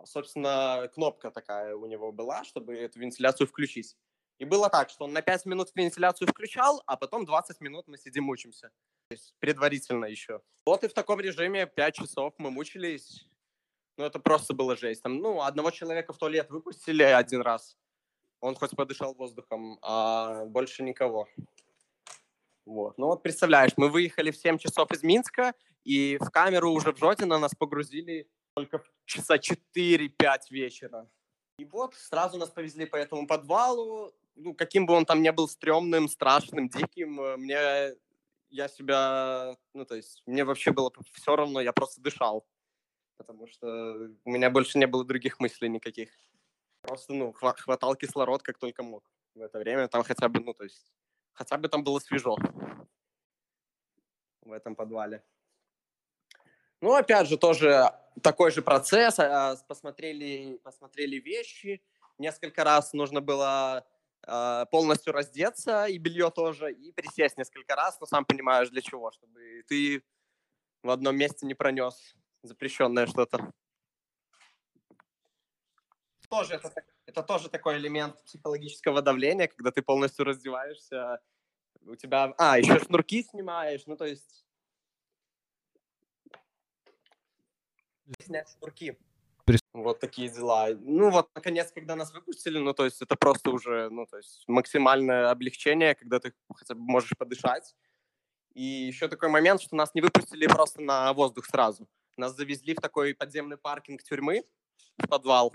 [0.05, 3.97] собственно, кнопка такая у него была, чтобы эту вентиляцию включить.
[4.39, 7.97] И было так, что он на 5 минут вентиляцию включал, а потом 20 минут мы
[7.97, 8.71] сидим мучимся.
[9.09, 10.43] То есть предварительно еще.
[10.67, 13.27] Вот и в таком режиме 5 часов мы мучились.
[13.97, 15.03] Ну, это просто было жесть.
[15.03, 17.79] Там, ну, одного человека в туалет выпустили один раз.
[18.41, 21.29] Он хоть подышал воздухом, а больше никого.
[22.67, 22.99] Вот.
[22.99, 25.55] Ну вот представляешь, мы выехали в 7 часов из Минска,
[25.85, 30.11] и в камеру уже в Жотино нас погрузили только часа 4-5
[30.51, 31.09] вечера.
[31.59, 34.13] И вот сразу нас повезли по этому подвалу.
[34.35, 37.95] Ну, каким бы он там ни был стрёмным, страшным, диким, э, мне
[38.51, 42.47] я себя, ну, то есть мне вообще было все равно, я просто дышал,
[43.17, 43.67] потому что
[44.25, 46.11] у меня больше не было других мыслей никаких.
[46.83, 50.65] Просто, ну, хватал кислород как только мог в это время, там хотя бы, ну, то
[50.65, 50.93] есть,
[51.37, 52.37] хотя бы там было свежо
[54.43, 55.23] в этом подвале.
[56.81, 57.91] Ну, опять же, тоже
[58.23, 61.83] такой же процесс, а, посмотрели, посмотрели вещи,
[62.19, 63.87] несколько раз нужно было
[64.27, 69.11] а, полностью раздеться, и белье тоже, и присесть несколько раз, но сам понимаешь для чего,
[69.11, 70.03] чтобы ты
[70.83, 73.53] в одном месте не пронес запрещенное что-то.
[76.29, 76.73] Тоже это,
[77.07, 81.21] это тоже такой элемент психологического давления, когда ты полностью раздеваешься,
[81.83, 82.35] у тебя...
[82.37, 84.45] А, еще шнурки снимаешь, ну то есть...
[88.21, 88.99] Снять шнурки.
[89.73, 90.69] Вот такие дела.
[90.81, 94.43] Ну вот, наконец, когда нас выпустили, ну то есть это просто уже, ну то есть
[94.49, 97.75] максимальное облегчение, когда ты хотя бы можешь подышать.
[98.55, 101.89] И еще такой момент, что нас не выпустили просто на воздух сразу.
[102.17, 104.45] Нас завезли в такой подземный паркинг тюрьмы,
[104.99, 105.53] в подвал,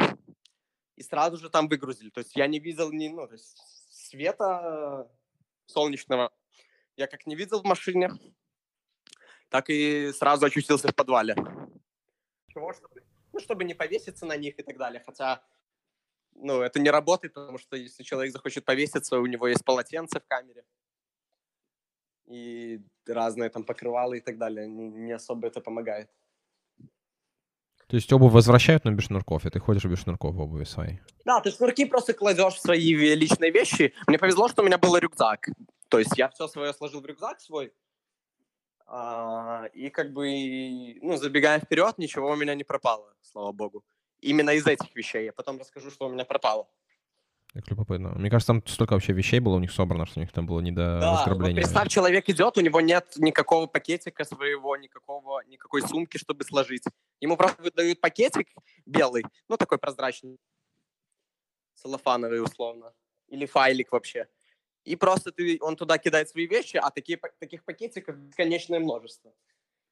[0.95, 2.09] и сразу же там выгрузили.
[2.09, 3.57] То есть я не видел ни, ну, то есть
[3.89, 5.09] света
[5.65, 6.31] солнечного.
[6.97, 8.11] Я как не видел в машине,
[9.49, 11.35] так и сразу очутился в подвале.
[12.47, 15.01] Чего, чтобы ну, чтобы не повеситься на них и так далее.
[15.05, 15.41] Хотя,
[16.33, 20.25] ну, это не работает, потому что если человек захочет повеситься, у него есть полотенце в
[20.27, 20.65] камере
[22.31, 24.67] и разные там покрывалы и так далее.
[24.67, 26.09] Не, не особо это помогает.
[27.91, 31.01] То есть обувь возвращают, но без шнурков, и ты ходишь без шнурков в обуви своей?
[31.25, 33.93] Да, ты шнурки просто кладешь в свои личные вещи.
[34.07, 35.49] Мне повезло, что у меня был рюкзак.
[35.89, 37.73] То есть я все свое сложил в рюкзак свой,
[38.85, 43.83] а, и как бы, ну, забегая вперед, ничего у меня не пропало, слава богу.
[44.21, 45.25] Именно из этих вещей.
[45.25, 46.69] Я потом расскажу, что у меня пропало.
[47.53, 48.09] Как любопытно.
[48.15, 50.61] Мне кажется, там столько вообще вещей было у них собрано, что у них там было
[50.61, 55.81] не до да, Вот представь, человек идет, у него нет никакого пакетика своего, никакого, никакой
[55.81, 56.83] сумки, чтобы сложить.
[57.19, 58.47] Ему просто выдают пакетик
[58.85, 60.37] белый, ну, такой прозрачный,
[61.75, 62.93] целлофановый условно,
[63.27, 64.27] или файлик вообще
[64.83, 69.33] и просто ты, он туда кидает свои вещи, а такие, таких пакетиков бесконечное множество.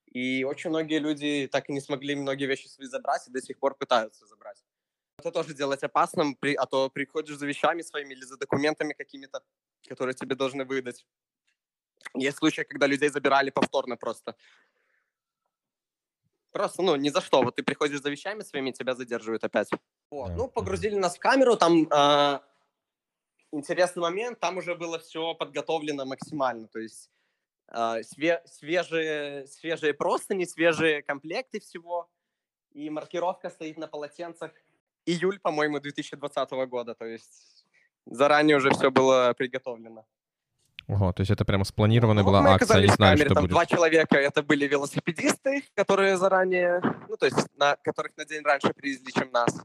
[0.05, 3.59] И очень многие люди так и не смогли многие вещи свои забрать и до сих
[3.59, 4.63] пор пытаются забрать.
[5.19, 9.41] Это тоже делать опасным, а то приходишь за вещами своими или за документами какими-то,
[9.87, 11.05] которые тебе должны выдать.
[12.15, 14.35] Есть случаи, когда людей забирали повторно просто.
[16.51, 17.43] Просто, ну, ни за что.
[17.43, 19.69] Вот ты приходишь за вещами своими, тебя задерживают опять.
[20.09, 20.31] Вот.
[20.35, 22.39] Ну, погрузили нас в камеру, там э,
[23.51, 27.11] интересный момент, там уже было все подготовлено максимально, то есть
[27.67, 32.09] э, све- свежие, свежие простыни, свежие комплекты всего,
[32.71, 34.51] и маркировка стоит на полотенцах.
[35.05, 37.65] Июль, по-моему, 2020 года, то есть
[38.05, 40.05] заранее уже все было приготовлено.
[40.87, 43.43] Ого, то есть это прямо спланированная ну, была мы акция, не знаю, камере, что там
[43.43, 43.51] будет.
[43.51, 48.73] Два человека, это были велосипедисты, которые заранее, ну то есть на, которых на день раньше
[48.73, 49.55] привезли, чем нас.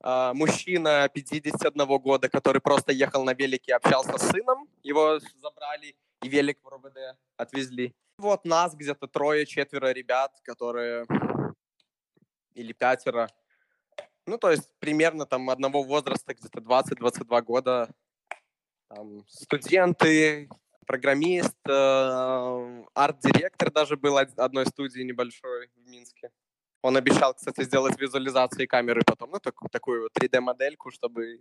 [0.00, 6.28] А, мужчина 51 года, который просто ехал на велике, общался с сыном, его забрали и
[6.28, 7.94] велик в РОВД отвезли.
[8.18, 11.06] Вот нас где-то трое-четверо ребят, которые...
[12.54, 13.28] Или пятеро.
[14.26, 17.88] Ну, то есть примерно там одного возраста, где-то 20-22 года.
[18.88, 20.48] Там, студенты,
[20.86, 26.30] программист, э, арт-директор даже был одной студии небольшой в Минске.
[26.82, 31.40] Он обещал, кстати, сделать визуализации камеры потом, ну, так, такую 3D-модельку, чтобы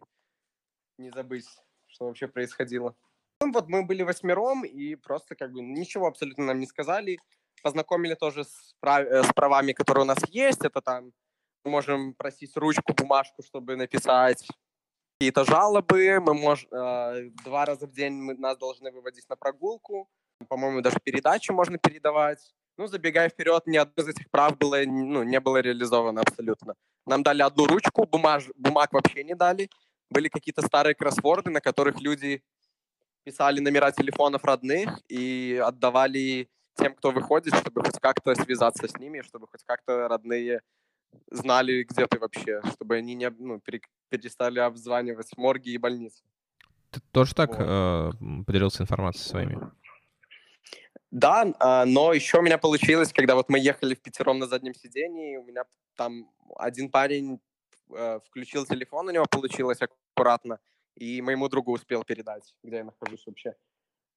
[0.98, 1.48] не забыть,
[1.88, 2.96] что вообще происходило.
[3.42, 7.20] Ну, вот мы были восьмером, и просто как бы ничего абсолютно нам не сказали.
[7.62, 9.06] Познакомили тоже с, прав...
[9.06, 10.64] Э, с правами, которые у нас есть.
[10.64, 11.12] Это там
[11.66, 14.48] можем просить ручку, бумажку, чтобы написать
[15.14, 16.20] какие-то жалобы.
[16.20, 20.10] Мы можем э, два раза в день мы, нас должны выводить на прогулку.
[20.48, 22.54] По-моему, даже передачи можно передавать.
[22.78, 26.76] Ну, забегая вперед, ни одно из этих прав было, ну, не было реализовано абсолютно.
[27.06, 29.70] Нам дали одну ручку, бумаж, бумаг вообще не дали.
[30.10, 32.44] Были какие-то старые кроссворды, на которых люди
[33.24, 39.22] писали номера телефонов родных и отдавали тем, кто выходит, чтобы хоть как-то связаться с ними,
[39.22, 40.62] чтобы хоть как-то родные
[41.32, 43.62] знали, где ты вообще, чтобы они не ну,
[44.10, 46.24] перестали обзванивать морги и больницы.
[46.92, 47.60] Ты тоже так вот.
[47.60, 48.12] э,
[48.46, 49.72] поделился информацией своими?
[51.12, 54.74] Да, а, но еще у меня получилось, когда вот мы ехали в пятером на заднем
[54.74, 55.64] сидении, у меня
[55.96, 57.40] там один парень
[57.94, 60.60] э, включил телефон, у него получилось аккуратно,
[60.96, 63.56] и моему другу успел передать, где я нахожусь вообще.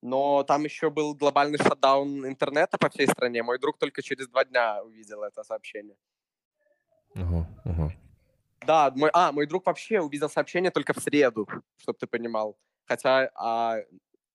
[0.03, 3.43] Но там еще был глобальный шатдаун интернета по всей стране.
[3.43, 5.97] Мой друг только через два дня увидел это сообщение.
[7.19, 7.93] Угу, угу.
[8.67, 11.49] Да, мой, а, мой друг вообще увидел сообщение только в среду,
[11.79, 12.57] чтобы ты понимал.
[12.85, 13.79] Хотя а,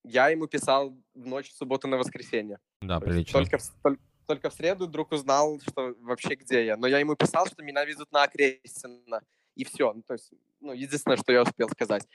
[0.03, 2.59] я ему писал в ночь с субботы на воскресенье.
[2.81, 3.39] Да, прилично.
[3.39, 6.77] Только, только, только в среду друг узнал, что вообще где я.
[6.77, 9.21] Но я ему писал, что меня везут на Окрестина.
[9.55, 9.93] И все.
[9.93, 12.07] Ну, то есть, ну, единственное, что я успел сказать.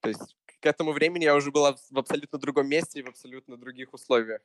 [0.00, 3.56] То есть к этому времени я уже была в абсолютно другом месте и в абсолютно
[3.56, 4.40] других условиях.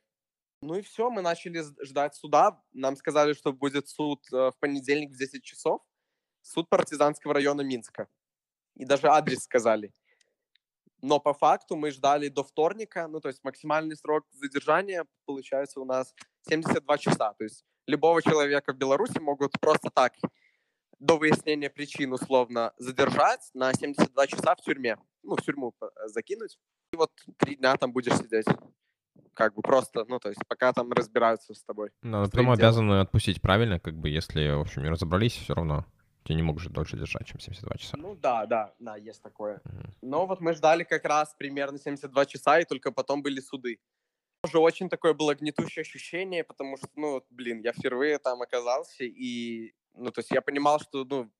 [0.66, 2.60] Ну и все, мы начали ждать суда.
[2.72, 5.80] Нам сказали, что будет суд э, в понедельник в 10 часов.
[6.42, 8.08] Суд партизанского района Минска.
[8.74, 9.92] И даже адрес сказали.
[11.02, 15.84] Но по факту мы ждали до вторника, ну то есть максимальный срок задержания получается у
[15.84, 16.12] нас
[16.48, 17.32] 72 часа.
[17.34, 20.14] То есть любого человека в Беларуси могут просто так
[20.98, 24.96] до выяснения причин условно задержать на 72 часа в тюрьме.
[25.22, 26.58] Ну, в тюрьму э, закинуть.
[26.92, 28.46] И вот три дня там будешь сидеть.
[29.36, 31.90] Как бы просто, ну, то есть пока там разбираются с тобой.
[32.02, 35.84] Но потом обязаны отпустить правильно, как бы, если, в общем, не разобрались, все равно.
[36.24, 37.96] Тебя не могут же дольше держать, чем 72 часа.
[37.98, 39.60] Ну да, да, да, есть такое.
[39.64, 39.92] Угу.
[40.00, 43.78] Но вот мы ждали как раз примерно 72 часа, и только потом были суды.
[44.42, 49.74] Уже очень такое было гнетущее ощущение, потому что, ну, блин, я впервые там оказался, и
[49.94, 51.30] ну, то есть я понимал, что, ну,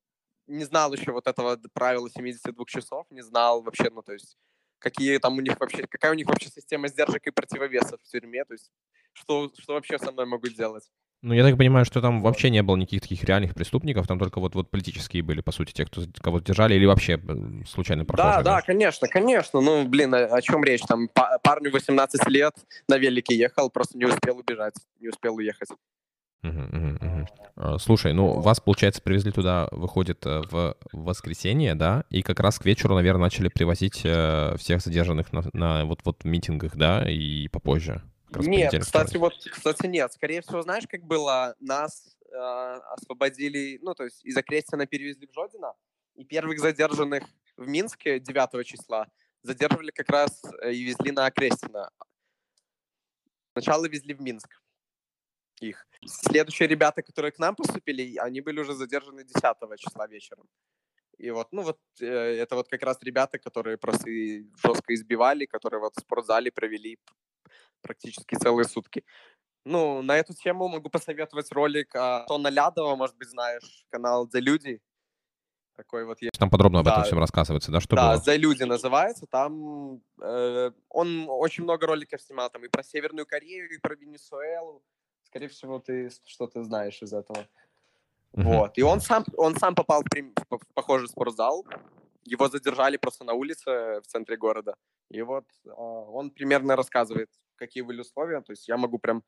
[0.45, 4.37] не знал еще вот этого правила 72 часов, не знал вообще, ну, то есть
[4.79, 8.45] какие там у них вообще, какая у них вообще система сдержек и противовесов в тюрьме,
[8.45, 8.71] то есть
[9.13, 10.83] что, что вообще со мной могут делать.
[11.23, 14.39] Ну, я так понимаю, что там вообще не было никаких таких реальных преступников, там только
[14.39, 17.19] вот, вот политические были, по сути, те, кто кого держали, или вообще
[17.67, 18.43] случайно прохожие?
[18.43, 19.59] Да, да, конечно, конечно.
[19.59, 20.81] Ну, блин, о, о чем речь?
[20.81, 21.09] Там
[21.41, 22.53] парню 18 лет
[22.87, 25.69] на велике ехал, просто не успел убежать, не успел уехать.
[26.43, 32.59] А, слушай, ну вас, получается, привезли туда, выходит, э, в воскресенье, да, и как раз
[32.59, 37.47] к вечеру, наверное, начали привозить э, всех задержанных на, на вот, вот митингах, да, и
[37.47, 38.03] попозже.
[38.35, 40.11] Нет, кстати, вот, кстати, нет.
[40.13, 41.55] Скорее всего, знаешь, как было?
[41.59, 45.73] Нас э, освободили, ну, то есть из Окрестина перевезли в Жодино,
[46.15, 47.23] и первых задержанных
[47.55, 49.07] в Минске 9 числа
[49.41, 51.89] задерживали как раз э, и везли на Окрестина.
[53.53, 54.49] Сначала везли в Минск
[55.61, 55.87] их.
[56.05, 60.47] Следующие ребята, которые к нам поступили, они были уже задержаны 10 числа вечером.
[61.17, 65.79] И вот, ну вот, э, это вот как раз ребята, которые просто жестко избивали, которые
[65.79, 66.99] вот в спортзале провели
[67.81, 69.03] практически целые сутки.
[69.65, 74.39] Ну, на эту тему могу посоветовать ролик а, Тона Лядова, может быть, знаешь, канал «За
[74.39, 74.79] люди».
[75.75, 76.39] Такой вот есть.
[76.39, 76.93] Там подробно об да.
[76.93, 78.21] этом всем рассказывается, да, что да, было?
[78.21, 79.25] «За люди» называется.
[79.27, 84.83] Там э, он очень много роликов снимал, там и про Северную Корею, и про Венесуэлу,
[85.27, 87.45] Скорее всего, ты что-то знаешь из этого.
[88.31, 88.77] Вот.
[88.77, 91.65] И он сам, он сам попал в, в похожий спортзал.
[92.23, 94.75] Его задержали просто на улице в центре города.
[95.09, 98.41] И вот э, он примерно рассказывает, какие были условия.
[98.41, 99.21] То есть я могу прям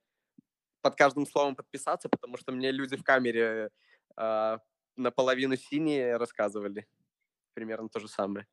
[0.81, 3.69] под каждым словом подписаться, потому что мне люди в камере
[4.17, 4.57] э,
[4.95, 6.87] наполовину синие рассказывали.
[7.53, 8.47] Примерно то же самое.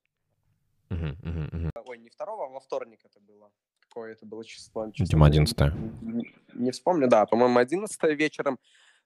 [1.85, 3.53] Ой, не второго, а во вторник это было
[3.97, 4.93] какое это было число?
[4.99, 5.59] Видимо, 11
[6.03, 8.59] не, не вспомню, да, по-моему, 11 вечером.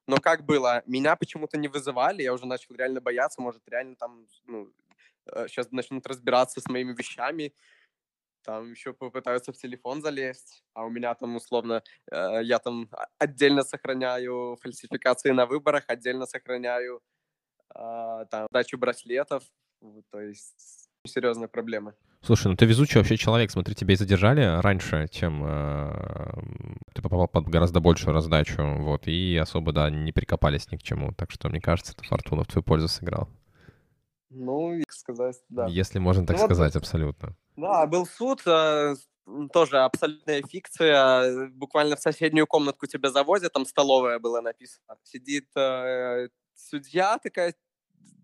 [0.09, 4.27] Но как было, меня почему-то не вызывали, я уже начал реально бояться, может, реально там,
[4.47, 4.73] ну,
[5.47, 7.53] сейчас э, начнут разбираться с моими вещами,
[8.43, 12.89] там еще попытаются в телефон залезть, а у меня там условно, э, я там
[13.19, 17.01] отдельно сохраняю фальсификации на выборах, отдельно сохраняю
[17.77, 19.45] э, там дачу браслетов,
[20.11, 21.95] то есть серьезная проблема.
[22.23, 23.51] Слушай, ну ты везучий вообще человек.
[23.51, 26.33] Смотри, тебя и задержали раньше, чем э,
[26.95, 31.13] ты попал под гораздо большую раздачу, вот, и особо, да, не прикопались ни к чему.
[31.13, 33.29] Так что, мне кажется, это фортуна в твою пользу сыграл.
[34.29, 35.67] Ну, сказать, да.
[35.67, 37.37] Если можно так ну, сказать, вот, абсолютно.
[37.57, 38.95] Да, был суд, э,
[39.53, 41.49] тоже абсолютная фикция.
[41.51, 44.99] Буквально в соседнюю комнатку тебя завозят, там столовая была написана.
[45.03, 47.55] Сидит э, судья такая,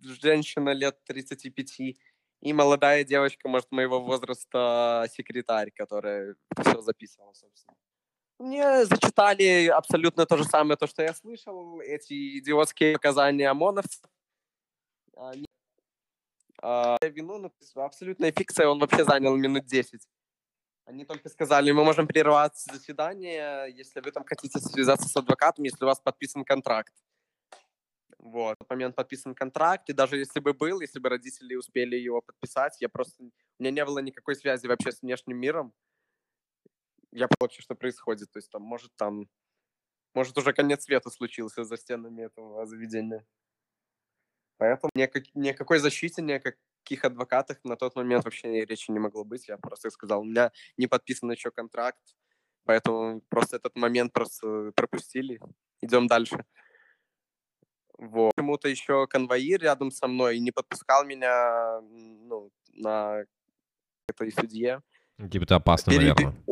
[0.02, 1.96] женщина лет 35,
[2.46, 7.76] и молодая девочка, может, моего возраста, секретарь, которая все записывала, собственно.
[8.38, 14.04] Мне зачитали абсолютно то же самое, то, что я слышал, эти идиотские показания ОМОНовцев.
[16.62, 20.06] А, вину, ну, абсолютная фикция, он вообще занял минут 10.
[20.84, 25.84] Они только сказали, мы можем прервать заседание, если вы там хотите связаться с адвокатом, если
[25.84, 26.94] у вас подписан контракт.
[28.18, 28.56] Вот.
[28.58, 32.80] В момент подписан контракт, и даже если бы был, если бы родители успели его подписать,
[32.80, 33.22] я просто...
[33.24, 35.72] У меня не было никакой связи вообще с внешним миром.
[37.12, 38.30] Я понял вообще, что происходит.
[38.30, 39.28] То есть там, может, там...
[40.14, 43.26] Может, уже конец света случился за стенами этого заведения.
[44.58, 46.56] Поэтому никак, никакой никак,
[46.86, 49.48] никаких адвокатах на тот момент вообще речи не могло быть.
[49.48, 52.16] Я просто сказал, у меня не подписан еще контракт,
[52.64, 55.40] поэтому просто этот момент просто пропустили.
[55.82, 56.44] Идем дальше.
[57.98, 58.32] Вот.
[58.34, 63.24] Почему-то еще конвоир рядом со мной не подпускал меня ну, на
[64.08, 64.82] этой судье.
[65.30, 66.24] Типа это опасно, Переби...
[66.24, 66.44] наверное.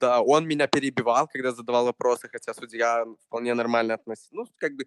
[0.00, 4.34] Да, он меня перебивал, когда задавал вопросы, хотя судья вполне нормально относился.
[4.34, 4.86] Ну, как бы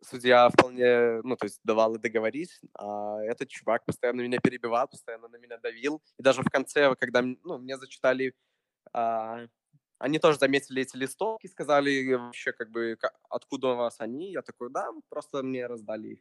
[0.00, 5.28] судья вполне, ну, то есть давал и договорить, а этот чувак постоянно меня перебивал, постоянно
[5.28, 6.00] на меня давил.
[6.18, 8.34] И даже в конце, когда, ну, мне зачитали,
[8.92, 9.46] а,
[9.98, 14.32] они тоже заметили эти листовки, сказали вообще, как бы, откуда у вас они.
[14.32, 16.20] Я такой, да, просто мне раздали их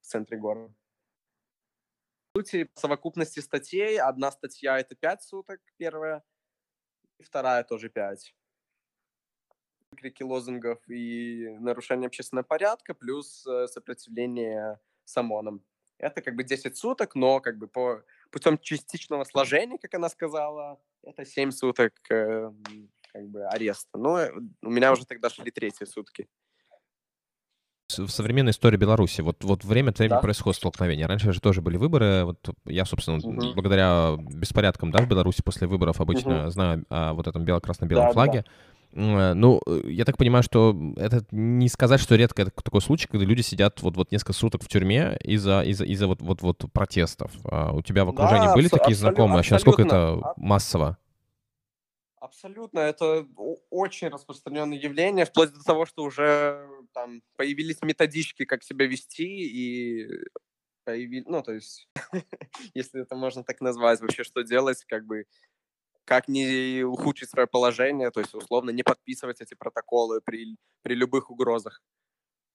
[0.00, 0.74] в центре города.
[2.32, 6.22] В сути, по совокупности статей, одна статья— это 5 суток, первая,
[7.18, 8.34] и вторая тоже 5
[9.96, 15.62] крики лозунгов и нарушение общественного порядка, плюс э, сопротивление САМОНам.
[15.98, 20.80] Это как бы 10 суток, но как бы по путем частичного сложения, как она сказала,
[21.02, 22.50] это 7 суток э,
[23.12, 23.98] как бы ареста.
[23.98, 24.30] Но э,
[24.62, 26.28] у меня уже тогда шли третьи сутки
[27.98, 30.20] в современной истории Беларуси, вот, вот время от времени да.
[30.20, 31.06] происходит столкновение.
[31.06, 32.24] Раньше же тоже были выборы.
[32.24, 33.54] Вот я, собственно, угу.
[33.54, 36.50] благодаря беспорядкам да, в Беларуси после выборов обычно угу.
[36.50, 38.44] знаю о вот этом бело-красно-белом да, флаге.
[38.92, 39.00] Да.
[39.02, 43.08] Э, ну, э, я так понимаю, что это не сказать, что редко это такой случай,
[43.08, 46.64] когда люди сидят вот, вот несколько суток в тюрьме из-за из из вот, вот, вот
[46.72, 47.32] протестов.
[47.44, 49.36] А у тебя в окружении да, были абсо- такие знакомые?
[49.36, 50.98] Вообще, насколько это массово?
[52.20, 53.26] Абсолютно, это
[53.70, 60.06] очень распространенное явление, вплоть до того, что уже там появились методички, как себя вести, и
[60.84, 61.88] появились, ну, то есть,
[62.74, 65.24] если это можно так назвать, вообще, что делать, как бы
[66.04, 71.30] как не ухудшить свое положение, то есть условно не подписывать эти протоколы при, при любых
[71.30, 71.82] угрозах.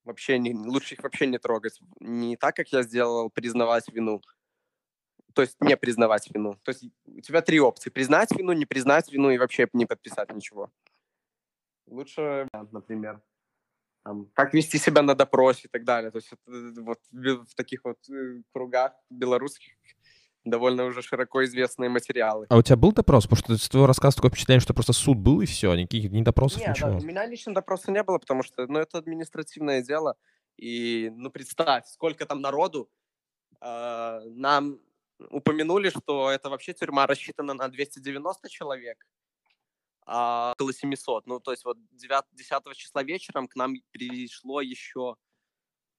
[0.04, 1.80] Вообще не, лучше их вообще не трогать.
[2.00, 4.22] Не так, как я сделал, признавать вину.
[5.36, 6.56] То есть не признавать вину.
[6.64, 7.90] То есть у тебя три опции.
[7.90, 10.72] Признать вину, не признать вину и вообще не подписать ничего.
[11.88, 13.22] Лучше, например,
[14.04, 16.10] там, как вести себя на допросе и так далее.
[16.10, 19.74] То есть это, вот в таких вот э, кругах белорусских
[20.46, 22.46] довольно уже широко известные материалы.
[22.50, 23.26] А у тебя был допрос?
[23.26, 26.22] Потому что с твоего рассказа такое впечатление, что просто суд был и все, никаких ни
[26.22, 26.92] допросов, Нет, ничего.
[26.92, 30.16] Да, у меня лично допроса не было, потому что, ну, это административное дело.
[30.56, 32.90] И, ну, представь, сколько там народу.
[33.60, 34.80] Э, нам
[35.30, 39.06] упомянули, что это вообще тюрьма рассчитана на 290 человек,
[40.06, 41.28] а около 700.
[41.28, 45.16] Ну, то есть вот 9, 10 числа вечером к нам пришло еще,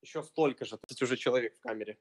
[0.02, 1.98] еще столько же, то есть уже человек в камере.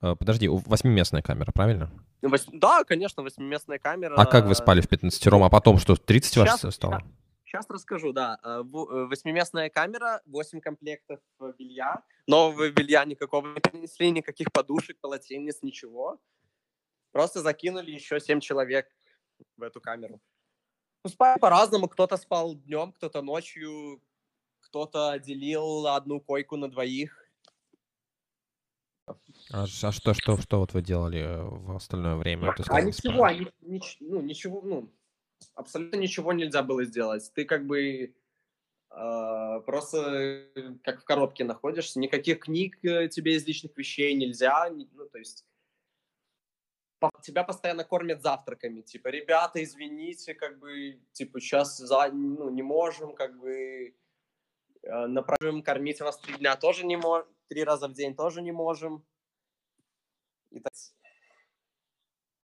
[0.00, 1.90] Э, подожди, восьмиместная камера, правильно?
[2.22, 2.46] Вось...
[2.52, 4.14] Да, конечно, восьмиместная камера.
[4.16, 7.02] А как вы спали в 15 а потом что, 30 сейчас, вас стало?
[7.44, 8.38] Сейчас расскажу, да.
[8.42, 11.20] Э, э, восьмиместная камера, 8 комплектов
[11.58, 12.02] белья.
[12.26, 16.18] Нового белья никакого не принесли, никаких подушек, полотенец, ничего.
[17.16, 18.94] Просто закинули еще 7 человек
[19.56, 20.20] в эту камеру.
[21.02, 21.88] Ну, спали по-разному.
[21.88, 24.02] Кто-то спал днем, кто-то ночью,
[24.60, 27.26] кто-то делил одну койку на двоих.
[29.06, 29.16] А,
[29.50, 32.52] а что, что, что вот вы делали э, в остальное время?
[32.52, 34.92] Ты сказал, а ничего, они, нич, ну, ничего, ну,
[35.54, 37.32] абсолютно ничего нельзя было сделать.
[37.32, 38.14] Ты как бы
[38.90, 40.50] э, просто
[40.84, 45.46] как в коробке находишься, никаких книг э, тебе из личных вещей нельзя, ну, то есть
[47.22, 53.14] тебя постоянно кормят завтраками, типа, ребята, извините, как бы, типа, сейчас за, ну, не можем,
[53.14, 53.94] как бы,
[54.82, 58.52] э, направим кормить вас три дня тоже не можем, три раза в день тоже не
[58.52, 59.04] можем.
[60.50, 60.72] И так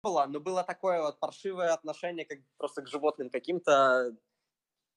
[0.03, 4.15] было, но было такое вот паршивое отношение как просто к животным каким-то,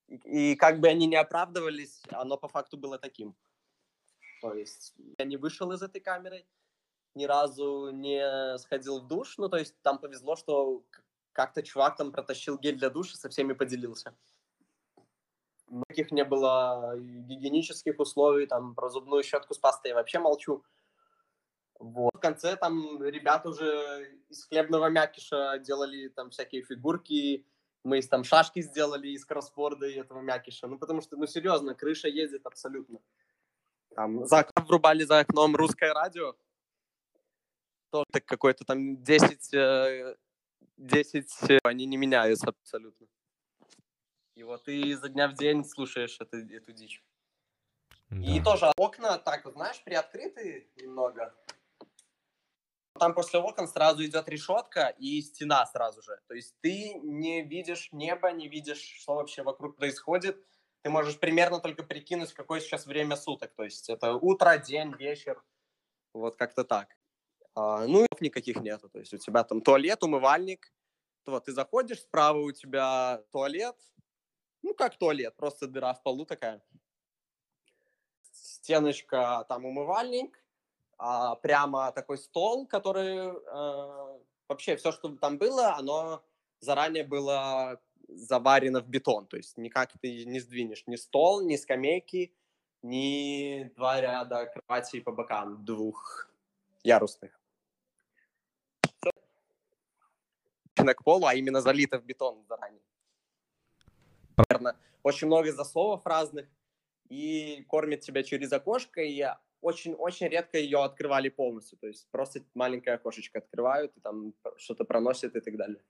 [0.08, 3.36] и, как бы они не оправдывались, оно по факту было таким.
[4.42, 6.44] То есть я не вышел из этой камеры,
[7.16, 10.84] ни разу не сходил в душ, ну то есть там повезло, что
[11.32, 14.14] как-то чувак там протащил гель для душа, со всеми поделился.
[15.68, 20.62] Никаких не было гигиенических условий, там про зубную щетку с пастой я вообще молчу.
[21.78, 22.14] Вот.
[22.14, 27.44] В конце там ребята уже из хлебного мякиша делали там всякие фигурки,
[27.82, 30.66] мы из там шашки сделали из кроссворда и этого мякиша.
[30.66, 32.98] Ну, потому что, ну, серьезно, крыша едет абсолютно.
[33.94, 36.34] Там за врубали за окном русское радио.
[37.90, 40.16] То какой-то там 10,
[40.76, 43.06] 10, э, они не меняются абсолютно.
[44.34, 47.02] И вот ты изо дня в день слушаешь эту, эту дичь.
[48.10, 48.16] Да.
[48.16, 51.34] И тоже окна так, знаешь, приоткрыты немного.
[52.98, 56.18] Там после окон сразу идет решетка и стена сразу же.
[56.28, 60.42] То есть ты не видишь небо, не видишь, что вообще вокруг происходит.
[60.82, 63.54] Ты можешь примерно только прикинуть, какое сейчас время суток.
[63.54, 65.42] То есть это утро, день, вечер.
[66.14, 66.96] Вот как-то так.
[67.56, 68.88] А, ну, никаких нету.
[68.90, 70.72] То есть у тебя там туалет, умывальник.
[71.24, 73.76] Вот, ты заходишь, справа у тебя туалет.
[74.62, 76.62] Ну, как туалет, просто дыра в полу такая.
[78.32, 80.38] Стеночка, там умывальник.
[80.98, 83.32] А прямо такой стол, который...
[83.32, 86.22] Э, вообще все, что там было, оно
[86.60, 89.26] заранее было заварено в бетон.
[89.26, 92.34] То есть никак ты не сдвинешь ни стол, ни скамейки,
[92.82, 96.30] ни два ряда кроватей по бокам двух
[96.84, 97.38] ярусных.
[100.94, 102.82] К полу, а именно залито в бетон заранее.
[104.36, 104.76] Примерно.
[105.02, 106.46] Очень много засовов разных,
[107.08, 109.24] и кормит тебя через окошко, и
[109.60, 115.36] очень-очень редко ее открывали полностью, то есть просто маленькое окошечко открывают, и там что-то проносят
[115.36, 115.82] и так далее.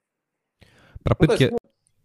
[1.03, 1.43] Про ну, пытки...
[1.51, 1.57] Ну,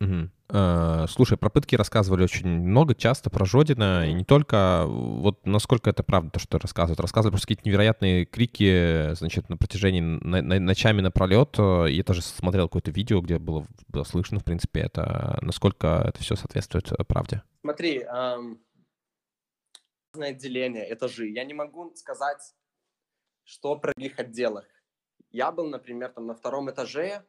[0.03, 0.31] Угу.
[0.53, 4.85] Слушай, про пытки рассказывали очень много, часто про Жодина, и не только.
[4.87, 7.01] Вот насколько это правда, то, что рассказывают.
[7.01, 11.57] Рассказывали просто какие-то невероятные крики, значит, на протяжении на, на, ночами напролет.
[11.59, 15.39] Я тоже смотрел какое-то видео, где было, было слышно, в принципе, это.
[15.41, 17.43] Насколько это все соответствует э, правде?
[17.63, 18.61] Смотри, эм,
[20.21, 21.29] отделение, этажи.
[21.29, 22.55] Я не могу сказать,
[23.45, 24.67] что про их отделах.
[25.31, 27.25] Я был, например, там на втором этаже,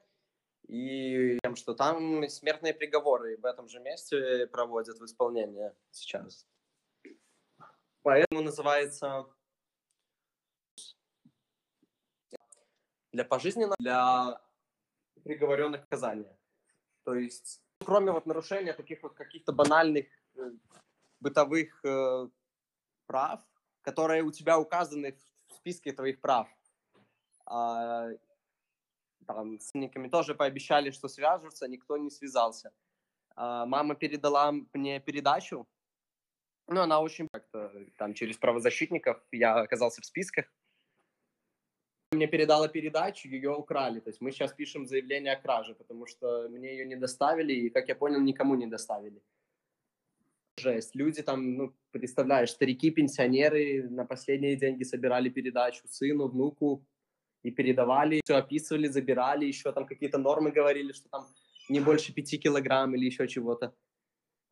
[0.67, 6.47] и тем, что там смертные приговоры в этом же месте проводят в исполнение сейчас.
[8.01, 9.25] Поэтому называется
[13.11, 14.41] для пожизненного, для
[15.23, 16.35] приговоренных к.
[17.03, 20.51] То есть, кроме вот нарушения таких вот каких-то банальных э,
[21.19, 22.27] бытовых э,
[23.05, 23.41] прав,
[23.81, 26.47] которые у тебя указаны в списке твоих прав,
[27.49, 28.17] э,
[29.23, 32.71] там, с никами тоже пообещали, что свяжутся, никто не связался.
[33.35, 35.67] А, мама передала мне передачу,
[36.67, 40.45] ну, она очень как-то там через правозащитников, я оказался в списках.
[42.13, 43.99] Мне передала передачу, ее украли.
[43.99, 47.69] То есть мы сейчас пишем заявление о краже, потому что мне ее не доставили, и,
[47.69, 49.21] как я понял, никому не доставили.
[50.57, 50.95] Жесть.
[50.95, 56.85] Люди там, ну, представляешь, старики, пенсионеры на последние деньги собирали передачу сыну, внуку,
[57.43, 61.27] и передавали, все описывали, забирали, еще там какие-то нормы говорили, что там
[61.69, 63.73] не больше пяти килограмм или еще чего-то.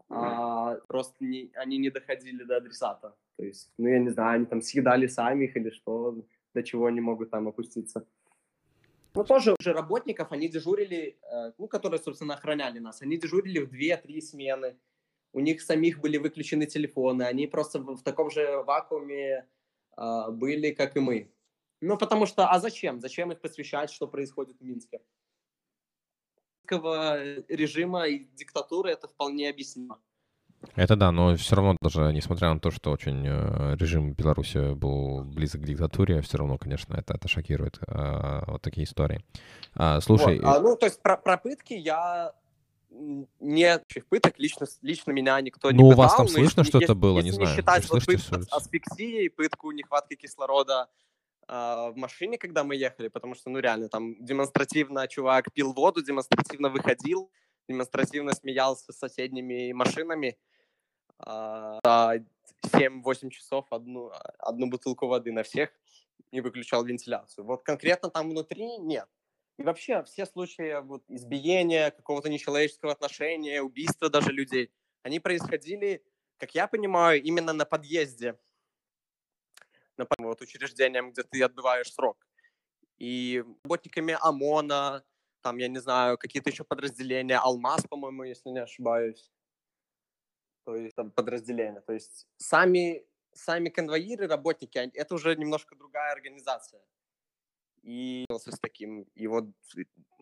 [0.10, 3.16] А, просто не, они не доходили до адресата.
[3.38, 6.86] То есть, ну, я не знаю, они там съедали сами их или что, до чего
[6.86, 8.06] они могут там опуститься.
[9.14, 13.74] Ну, тоже уже работников, они дежурили, э, ну, которые, собственно, охраняли нас, они дежурили в
[13.74, 14.78] 2-3 смены.
[15.34, 19.48] У них самих были выключены телефоны, они просто в, в таком же вакууме
[19.98, 21.32] э, были, как и мы.
[21.82, 23.02] Ну, потому что, а зачем?
[23.02, 25.02] Зачем их посвящать, что происходит в Минске?
[26.72, 30.00] Э, режима и диктатуры это вполне объяснимо.
[30.76, 35.24] Это да, но все равно даже, несмотря на то, что очень э, режим Беларуси был
[35.24, 39.26] близок к диктатуре, все равно, конечно, это, это шокирует э, вот такие истории.
[39.74, 40.40] А, слушай...
[40.40, 42.34] Вот, а, ну, то есть про, про пытки я
[42.92, 43.80] не
[44.10, 47.36] пыток лично, лично меня никто не Ну, у вас там слышно что-то было, если не
[47.36, 47.50] знаю.
[47.50, 50.90] не считать вот пытку асфиксией, пытку нехватки кислорода, а,
[51.48, 56.70] в машине, когда мы ехали, потому что, ну, реально, там демонстративно чувак пил воду, демонстративно
[56.70, 57.30] выходил,
[57.68, 60.38] демонстративно смеялся с соседними машинами.
[61.24, 62.24] А, за
[62.74, 65.72] 7-8 часов одну, одну бутылку воды на всех
[66.32, 67.46] и выключал вентиляцию.
[67.46, 69.08] Вот конкретно там внутри нет.
[69.58, 74.72] И вообще все случаи вот, избиения, какого-то нечеловеческого отношения, убийства даже людей,
[75.04, 76.04] они происходили,
[76.38, 78.38] как я понимаю, именно на подъезде
[80.02, 82.18] например, вот учреждениям, где ты отбываешь срок.
[83.00, 85.04] И работниками ОМОНа,
[85.42, 89.32] там, я не знаю, какие-то еще подразделения, Алмаз, по-моему, если не ошибаюсь.
[90.66, 91.82] То есть там подразделения.
[91.82, 96.82] То есть сами, сами конвоиры, работники, это уже немножко другая организация.
[97.84, 99.04] И с таким.
[99.16, 99.46] И вот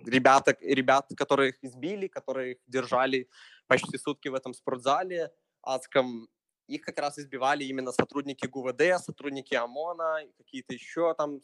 [0.06, 3.28] ребята, ребят, которых избили, которых держали
[3.68, 5.32] почти сутки в этом спортзале
[5.62, 6.30] адском,
[6.70, 11.42] их как раз избивали именно сотрудники ГУВД, сотрудники ОМОНа, какие-то еще там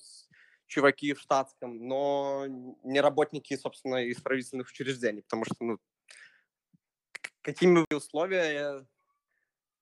[0.67, 2.45] чуваки в штатском, но
[2.83, 5.77] не работники, собственно, из правительственных учреждений, потому что, ну,
[7.41, 8.85] какими условия,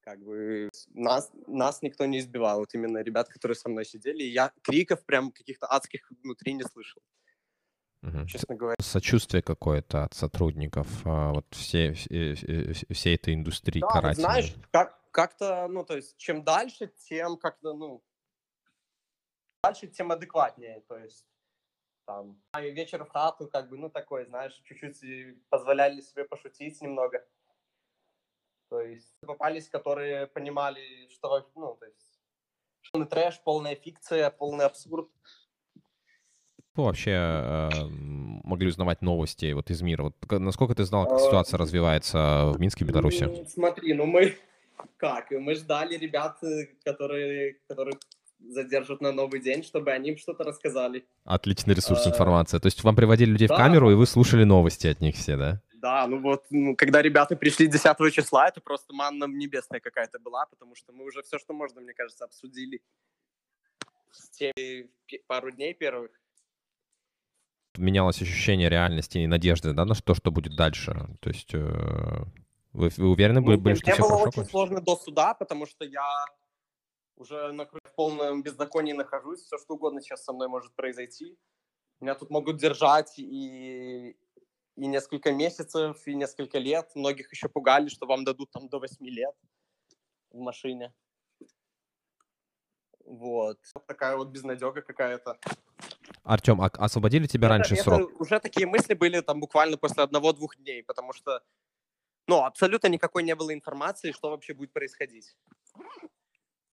[0.01, 4.31] как бы, нас, нас никто не избивал, вот именно ребят, которые со мной сидели, и
[4.31, 7.01] я криков прям каких-то адских внутри не слышал.
[8.01, 8.25] Угу.
[8.27, 8.75] Честно говоря.
[8.81, 12.35] Сочувствие какое-то от сотрудников а, вот все, все,
[12.89, 14.25] всей этой индустрии да, карательной.
[14.25, 18.03] знаешь, как, как-то, ну, то есть, чем дальше, тем как-то, ну,
[19.63, 21.25] дальше, тем адекватнее, то есть,
[22.05, 27.25] там, вечер в хату, как бы, ну, такой, знаешь, чуть-чуть позволяли себе пошутить немного.
[28.69, 32.19] То есть, попались, которые понимали, что, ну, то есть,
[32.91, 35.09] полный трэш, полная фикция, полный абсурд.
[36.75, 37.69] вообще э,
[38.43, 40.03] могли узнавать новости вот из мира?
[40.03, 43.45] Вот насколько ты знал, как ситуация развивается в Минске, Беларуси?
[43.47, 44.35] Смотри, ну мы
[44.97, 45.31] как?
[45.31, 47.97] Мы ждали ребят, э, которые, которые
[48.49, 51.05] задержат на новый день, чтобы они им что-то рассказали.
[51.23, 52.59] Отличный ресурс информации.
[52.59, 53.55] То есть вам приводили людей да.
[53.55, 55.61] в камеру, и вы слушали новости от них все, да?
[55.83, 60.45] Да, ну вот, ну, когда ребята пришли 10 числа, это просто манна небесная какая-то была,
[60.45, 62.81] потому что мы уже все, что можно, мне кажется, обсудили
[64.11, 64.89] с теми
[65.27, 66.11] пару дней первых.
[67.77, 70.93] Менялось ощущение реальности и надежды, да, на то, что будет дальше.
[71.19, 72.23] То есть э,
[72.73, 74.07] вы, вы уверены были, ну, что все хорошо?
[74.07, 76.25] Мне было очень сложно до суда, потому что я
[77.15, 81.37] уже на в полном беззаконии нахожусь, все что угодно сейчас со мной может произойти.
[81.99, 84.17] Меня тут могут держать и,
[84.75, 86.91] и несколько месяцев, и несколько лет.
[86.95, 89.35] Многих еще пугали, что вам дадут там до 8 лет
[90.31, 90.91] в машине.
[93.05, 93.59] Вот.
[93.87, 95.37] Такая вот безнадега какая-то.
[96.23, 98.19] Артем, а освободили тебя это, раньше это срок?
[98.19, 101.41] Уже такие мысли были там буквально после одного-двух дней, потому что,
[102.27, 105.35] ну, абсолютно никакой не было информации, что вообще будет происходить.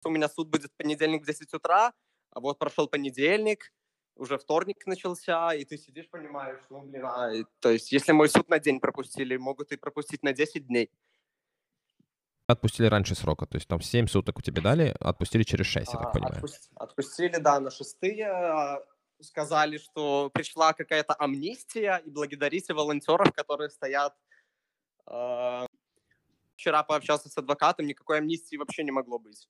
[0.03, 1.93] У меня суд будет в понедельник в 10 утра,
[2.31, 3.71] а вот прошел понедельник,
[4.15, 8.49] уже вторник начался, и ты сидишь, понимаешь, ну, блин, а, то есть если мой суд
[8.49, 10.91] на день пропустили, могут и пропустить на 10 дней.
[12.47, 15.99] Отпустили раньше срока, то есть там 7 суток у тебя дали, отпустили через 6, я
[15.99, 16.35] так а, понимаю.
[16.35, 18.83] Отпусти, отпустили, да, на шестые, а,
[19.21, 24.15] сказали, что пришла какая-то амнистия, и благодарите волонтеров, которые стоят.
[25.07, 25.65] Э,
[26.55, 29.47] вчера пообщался с адвокатом, никакой амнистии вообще не могло быть.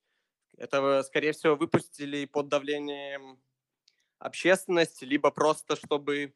[0.57, 3.39] Это, скорее всего, выпустили под давлением
[4.19, 6.34] общественности, либо просто чтобы...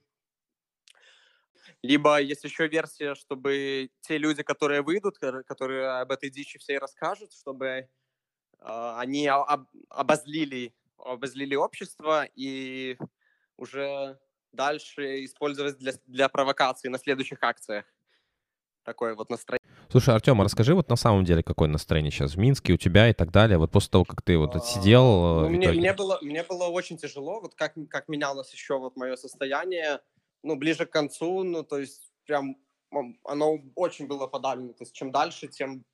[1.83, 7.33] Либо есть еще версия, чтобы те люди, которые выйдут, которые об этой дичи всей расскажут,
[7.33, 7.87] чтобы э,
[8.59, 12.97] они об, обозлили, обозлили общество и
[13.57, 14.19] уже
[14.51, 17.85] дальше использовать для, для провокации на следующих акциях.
[18.83, 19.61] Такое вот настроение.
[19.89, 23.09] Слушай, Артем, а расскажи вот на самом деле, какое настроение сейчас в Минске у тебя
[23.09, 25.03] и так далее, вот после того, как ты вот отсидел.
[25.03, 28.95] А, ну, мне, мне, было, мне было очень тяжело, вот как, как менялось еще вот
[28.95, 29.99] мое состояние,
[30.43, 32.57] ну, ближе к концу, ну, то есть прям
[33.23, 35.85] оно очень было подавлено, то есть чем дальше, тем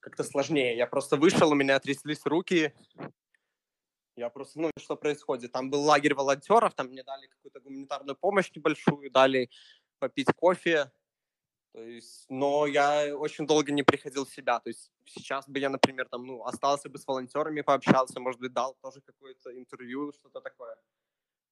[0.00, 0.76] как-то сложнее.
[0.76, 2.72] Я просто вышел, у меня тряслись руки,
[4.16, 5.52] я просто, ну, что происходит?
[5.52, 9.50] Там был лагерь волонтеров, там мне дали какую-то гуманитарную помощь небольшую, дали
[9.98, 10.92] попить кофе.
[11.74, 14.60] То есть, но я очень долго не приходил в себя.
[14.60, 18.52] То есть сейчас бы я, например, там, ну, остался бы с волонтерами, пообщался, может быть,
[18.52, 20.76] дал тоже какое-то интервью, что-то такое.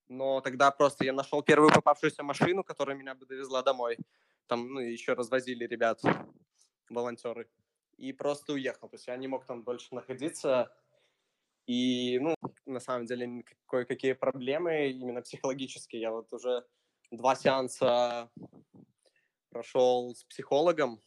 [0.07, 3.99] Но тогда просто я нашел первую попавшуюся машину, которая меня бы довезла домой.
[4.47, 6.01] Там, ну, еще развозили ребят,
[6.89, 7.49] волонтеры.
[7.97, 8.89] И просто уехал.
[8.89, 10.73] То есть я не мог там дольше находиться
[11.67, 16.01] и, ну, на самом деле, кое-какие проблемы именно психологические.
[16.01, 16.65] Я вот уже
[17.11, 18.31] два сеанса
[19.53, 21.01] прошел с психологом.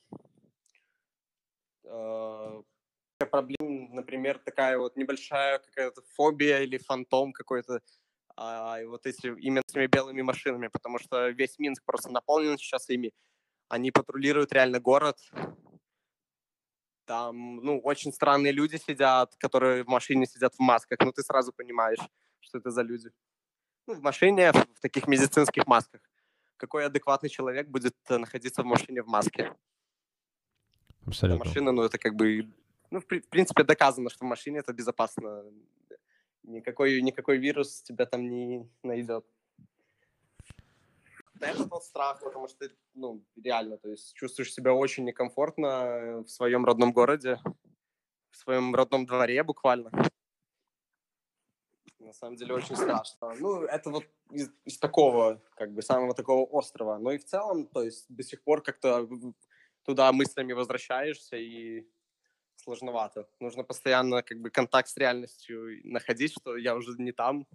[1.84, 2.62] Э,
[3.32, 7.82] проблем, например, такая вот небольшая какая-то фобия или фантом какой-то,
[8.38, 13.12] а, вот эти именно этими белыми машинами, потому что весь Минск просто наполнен сейчас ими.
[13.68, 15.18] Они патрулируют реально город,
[17.06, 21.00] там, ну, очень странные люди сидят, которые в машине сидят в масках.
[21.00, 22.00] Ну, ты сразу понимаешь,
[22.40, 23.12] что это за люди.
[23.88, 26.02] Ну, в машине, в таких медицинских масках.
[26.57, 29.53] Какой адекватный человек будет э, находиться в машине в маске?
[31.06, 31.45] Абсолютно.
[31.45, 32.48] Машина, ну, это как бы...
[32.91, 35.44] Ну, в, в принципе, доказано, что в машине это безопасно.
[36.44, 39.26] Никакой, никакой вирус тебя там не найдет
[41.41, 46.65] это тот страх, потому что ну, реально, то есть чувствуешь себя очень некомфортно в своем
[46.65, 47.40] родном городе,
[48.32, 49.91] в своем родном дворе буквально.
[52.06, 53.34] На самом деле очень страшно.
[53.40, 56.99] Ну, это вот из, из такого, как бы, самого такого острова.
[56.99, 59.10] Но и в целом, то есть до сих пор как-то
[59.84, 61.88] туда мыслями возвращаешься и
[62.57, 63.27] сложновато.
[63.40, 67.48] Нужно постоянно как бы контакт с реальностью находить, что я уже не там.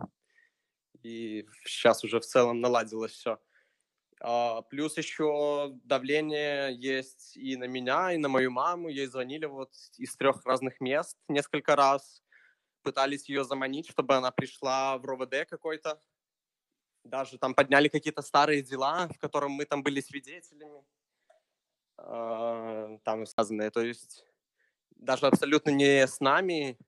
[1.03, 3.39] И сейчас уже в целом наладилось все.
[4.21, 8.89] А, плюс еще давление есть и на меня, и на мою маму.
[8.89, 12.23] Ей звонили вот из трех разных мест несколько раз.
[12.83, 16.01] Пытались ее заманить, чтобы она пришла в РОВД какой-то.
[17.05, 20.85] Даже там подняли какие-то старые дела, в котором мы там были свидетелями.
[21.99, 23.71] А, там сказанные.
[23.71, 24.25] То есть
[24.91, 26.79] даже абсолютно не с нами,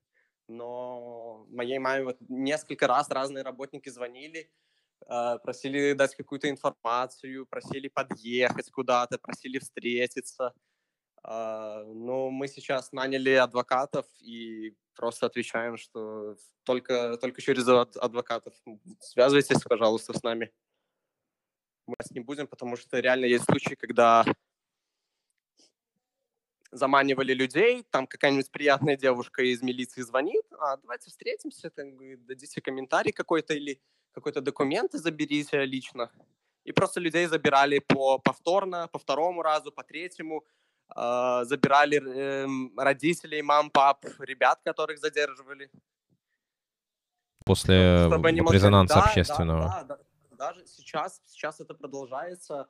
[0.48, 4.50] но моей маме вот несколько раз разные работники звонили,
[5.06, 10.54] а, просили дать какую-то информацию, просили подъехать куда-то, просили встретиться.
[11.24, 18.54] А, ну, мы сейчас наняли адвокатов и просто отвечаем, что только, только через адвокатов.
[19.00, 20.52] Связывайтесь, пожалуйста, с нами.
[21.86, 24.24] Мы вас не будем, потому что реально есть случаи, когда
[26.72, 31.96] заманивали людей, там какая-нибудь приятная девушка из милиции звонит, а давайте встретимся, там,
[32.26, 33.80] дадите комментарий какой-то или
[34.12, 36.10] какой-то документ заберите лично.
[36.64, 40.44] И просто людей забирали по повторно, по второму разу, по третьему.
[40.94, 42.46] Э, забирали э,
[42.76, 45.70] родителей, мам, пап, ребят, которых задерживали.
[47.44, 49.62] После Чтобы резонанса да, общественного.
[49.62, 52.68] Да, да, да, даже сейчас, сейчас это продолжается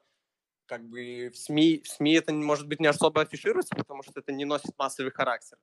[0.66, 4.32] как бы в СМИ, в СМИ это, может быть, не особо афишируется, потому что это
[4.32, 5.58] не носит массовый характер.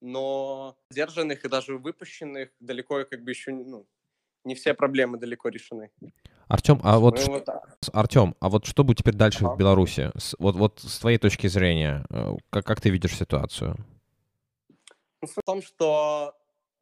[0.00, 3.86] Но задержанных и даже выпущенных далеко как бы еще ну,
[4.44, 5.90] не все проблемы далеко решены.
[6.52, 7.48] Артем, а вот, ну, вот
[7.94, 9.54] Артем, а вот что будет теперь дальше ага.
[9.54, 10.10] в Беларуси?
[10.14, 13.74] С, вот, вот с твоей точки зрения, э, как, как ты видишь ситуацию?
[15.22, 16.34] Ну, в том, что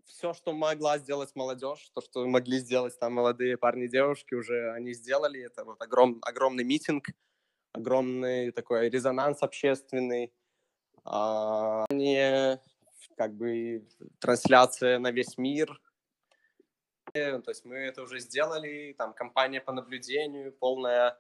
[0.07, 4.73] все, что могла сделать молодежь, то, что могли сделать там молодые парни и девушки, уже
[4.73, 5.41] они сделали.
[5.41, 7.07] Это вот огром, огромный митинг,
[7.73, 10.33] огромный такой резонанс общественный,
[11.05, 12.61] а, не
[13.17, 13.87] как бы
[14.19, 15.81] трансляция на весь мир.
[17.13, 21.19] То есть мы это уже сделали, там компания по наблюдению, полная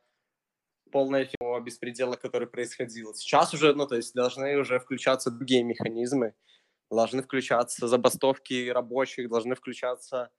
[0.90, 3.14] полная фигня беспредела, который происходил.
[3.14, 6.34] Сейчас уже, ну, то есть должны уже включаться другие механизмы,
[6.90, 10.30] должны включаться забастовки рабочих, должны включаться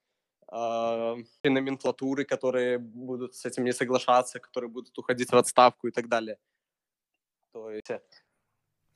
[0.52, 6.08] э, номенклатуры, которые будут с этим не соглашаться, которые будут уходить в отставку и так
[6.08, 6.38] далее.
[7.54, 8.21] То есть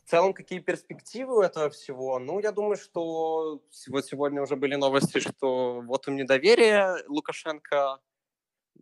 [0.06, 2.19] в целом какие перспективы у этого всего?
[2.19, 7.99] Ну, я думаю, что вот сегодня уже были новости, что вот им недоверие Лукашенко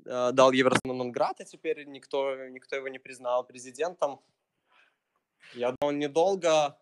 [0.06, 4.20] э, дал Евросононград, а теперь никто, никто его не признал президентом.
[5.54, 6.78] Я думаю, он недолго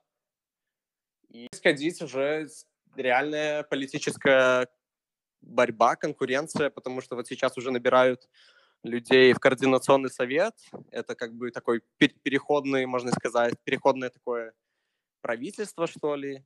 [1.30, 2.48] и исходить уже
[2.96, 4.68] реальная политическая
[5.42, 8.28] борьба, конкуренция, потому что вот сейчас уже набирают
[8.84, 10.56] людей в координационный совет.
[10.92, 14.54] Это как бы такой переходный, можно сказать, переходное такое
[15.22, 16.44] правительство, что ли.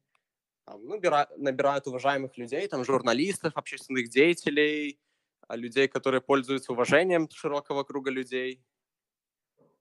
[0.65, 0.99] Там, ну,
[1.37, 4.99] набирают уважаемых людей, там, журналистов, общественных деятелей,
[5.47, 8.63] а, людей, которые пользуются уважением широкого круга людей.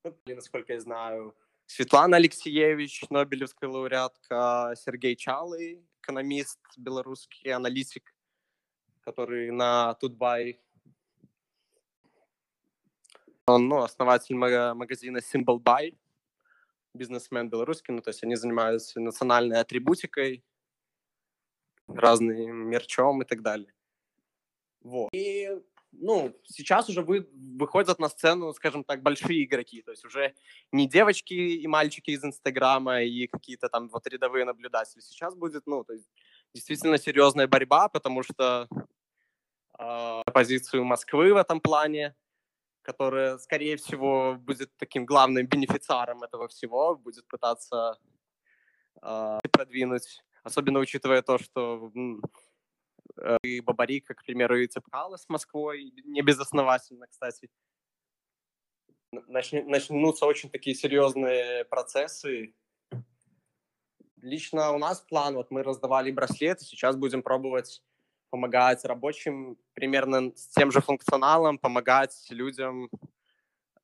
[0.04, 1.34] Ну, насколько я знаю,
[1.66, 8.14] Светлана Алексеевич, Нобелевская лауреатка, Сергей Чалый, экономист белорусский, аналитик
[9.04, 10.60] который на Тутбай.
[13.46, 15.96] Он ну, основатель магазина Symbol Buy,
[16.94, 20.42] бизнесмен белорусский, ну, то есть они занимаются национальной атрибутикой,
[21.86, 23.72] разным мерчом и так далее.
[24.80, 25.10] Вот.
[25.12, 25.50] И,
[25.92, 30.34] ну, сейчас уже вы, выходят на сцену, скажем так, большие игроки, то есть уже
[30.72, 35.00] не девочки и мальчики из Инстаграма и какие-то там вот рядовые наблюдатели.
[35.00, 36.08] Сейчас будет, ну, то есть
[36.54, 38.68] действительно серьезная борьба, потому что
[39.78, 42.14] э, позицию Москвы в этом плане,
[42.84, 47.98] которая, скорее всего, будет таким главным бенефициаром этого всего, будет пытаться
[49.02, 51.90] э, продвинуть, особенно учитывая то, что
[53.16, 57.48] э, и Бабарика, к примеру, и цепкалась с Москвой, не безосновательно, кстати.
[59.10, 62.54] Начнутся очень такие серьезные процессы.
[64.20, 67.82] Лично у нас план, вот мы раздавали браслеты, сейчас будем пробовать
[68.34, 72.90] помогать рабочим примерно с тем же функционалом, помогать людям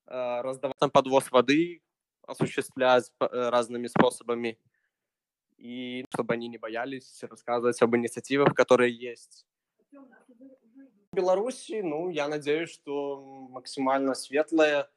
[0.09, 1.83] э, раздавать там подвоз воды,
[2.27, 4.59] осуществлять э, разными способами,
[5.57, 9.47] и чтобы они не боялись рассказывать об инициативах, которые есть.
[9.93, 13.21] В Беларуси, ну, я надеюсь, что
[13.51, 14.91] максимально светлое,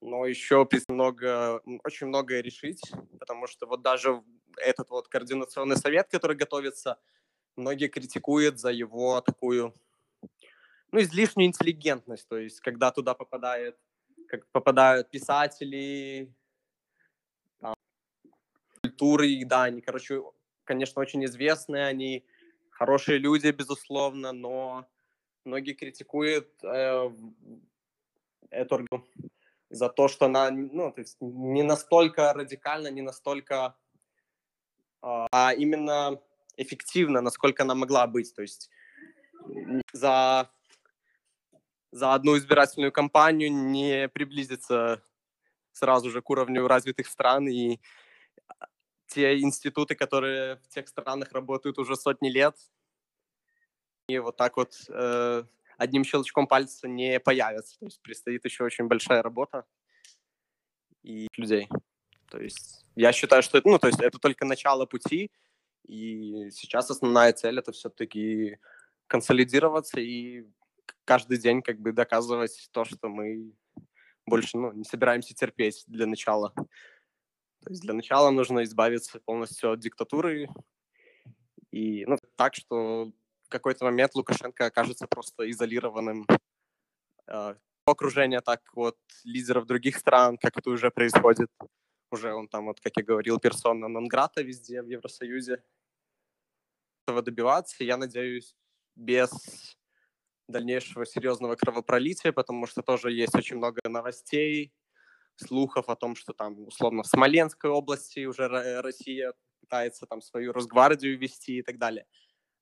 [0.00, 2.82] но еще много, очень многое решить,
[3.20, 4.24] потому что вот даже
[4.56, 6.98] этот вот координационный совет, который готовится,
[7.56, 9.74] многие критикуют за его такую,
[10.92, 13.78] ну, излишнюю интеллигентность, то есть когда туда попадает,
[14.28, 16.32] как попадают писатели,
[17.60, 17.74] там,
[18.82, 20.22] культуры, да, они, короче,
[20.64, 22.24] конечно, очень известные, они
[22.70, 24.86] хорошие люди, безусловно, но
[25.44, 27.10] многие критикуют э,
[28.50, 28.86] эту
[29.70, 33.76] за то, что она, ну, то есть не настолько радикально, не настолько,
[35.02, 36.20] а именно
[36.56, 38.34] эффективна, насколько она могла быть.
[38.34, 38.70] То есть
[39.92, 40.50] за,
[41.92, 45.02] за одну избирательную кампанию не приблизиться
[45.72, 47.78] сразу же к уровню развитых стран и
[49.06, 52.56] те институты, которые в тех странах работают уже сотни лет,
[54.08, 55.44] и вот так вот э,
[55.76, 57.78] одним щелчком пальца не появятся.
[57.78, 59.64] То есть предстоит еще очень большая работа
[61.02, 61.68] и людей.
[62.30, 65.30] То есть я считаю, что это, ну, то есть это только начало пути,
[65.86, 68.58] и сейчас основная цель это все-таки
[69.06, 70.46] консолидироваться и
[71.04, 73.52] каждый день как бы доказывать то, что мы
[74.26, 76.52] больше ну, не собираемся терпеть для начала.
[77.62, 80.48] То есть для начала нужно избавиться полностью от диктатуры.
[81.70, 83.12] И ну, так, что
[83.44, 86.26] в какой-то момент Лукашенко окажется просто изолированным
[87.28, 87.54] э,
[87.84, 91.50] окружения, так вот лидеров других стран, как это уже происходит.
[92.10, 95.62] Уже он там, вот, как я говорил, персона Нонграта везде в Евросоюзе.
[97.06, 98.56] Этого добиваться, я надеюсь,
[98.96, 99.30] без
[100.48, 104.74] дальнейшего серьезного кровопролития, потому что тоже есть очень много новостей,
[105.36, 108.48] слухов о том, что там условно в Смоленской области уже
[108.82, 112.08] Россия пытается там свою Росгвардию вести и так далее.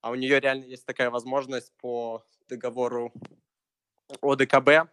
[0.03, 3.15] А у нее реально есть такая возможность по договору
[4.21, 4.91] ОДКБ.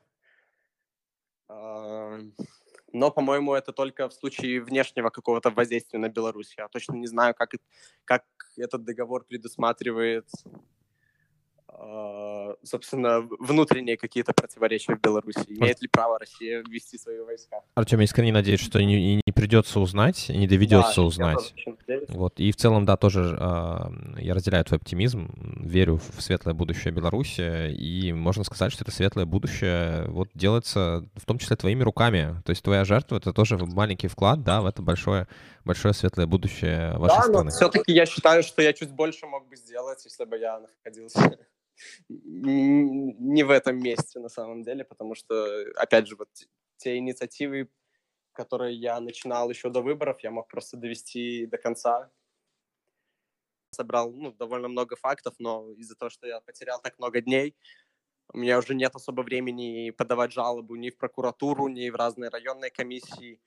[2.93, 6.55] Но, по-моему, это только в случае внешнего какого-то воздействия на Беларусь.
[6.57, 7.51] Я точно не знаю, как,
[8.05, 8.23] как
[8.57, 10.27] этот договор предусматривает
[12.63, 15.39] собственно, внутренние какие-то противоречия в Беларуси.
[15.47, 17.61] Имеет ли право Россия ввести свои войска?
[17.75, 21.53] Артем, я искренне надеюсь, что не, не придется узнать, не доведется да, узнать.
[22.09, 22.39] Вот.
[22.39, 25.29] И в целом, да, тоже э, я разделяю твой оптимизм,
[25.63, 31.25] верю в светлое будущее Беларуси, и можно сказать, что это светлое будущее вот делается в
[31.25, 32.41] том числе твоими руками.
[32.45, 35.27] То есть твоя жертва— это тоже маленький вклад, да, в это большое,
[35.65, 37.43] большое светлое будущее вашей да, страны.
[37.45, 41.37] но все-таки я считаю, что я чуть больше мог бы сделать, если бы я находился
[42.09, 46.29] не в этом месте на самом деле, потому что, опять же, вот
[46.77, 47.69] те инициативы,
[48.33, 52.11] которые я начинал еще до выборов, я мог просто довести до конца.
[53.71, 57.55] Собрал ну, довольно много фактов, но из-за того, что я потерял так много дней,
[58.33, 62.71] у меня уже нет особо времени подавать жалобу ни в прокуратуру, ни в разные районные
[62.71, 63.41] комиссии.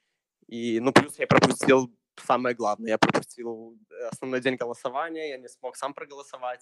[0.46, 3.78] И, ну, плюс я пропустил самое главное, я пропустил
[4.10, 6.60] основной день голосования, я не смог сам проголосовать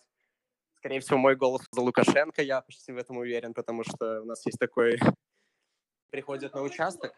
[0.82, 4.44] скорее всего, мой голос за Лукашенко, я почти в этом уверен, потому что у нас
[4.44, 4.98] есть такой...
[6.10, 7.14] Приходит на участок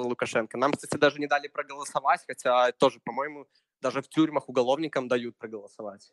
[0.00, 0.58] Лукашенко.
[0.58, 3.46] Нам, кстати, даже не дали проголосовать, хотя тоже, по-моему,
[3.80, 6.12] даже в тюрьмах уголовникам дают проголосовать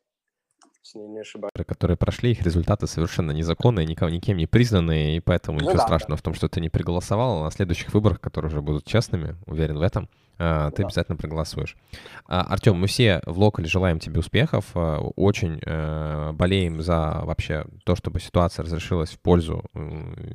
[0.84, 1.52] если не ошибаюсь.
[1.66, 5.84] Которые прошли, их результаты совершенно незаконные, никого, никем не признанные, и поэтому ну, ничего да,
[5.84, 6.22] страшного да.
[6.22, 7.44] в том, что ты не проголосовал.
[7.44, 10.10] На следующих выборах, которые уже будут честными, уверен в этом,
[10.40, 10.88] а, ты да.
[10.88, 11.76] обязательно проголосуешь.
[12.28, 17.66] А, Артем, мы все в локале желаем тебе успехов, а, очень э, болеем за вообще
[17.84, 19.64] то, чтобы ситуация разрешилась в пользу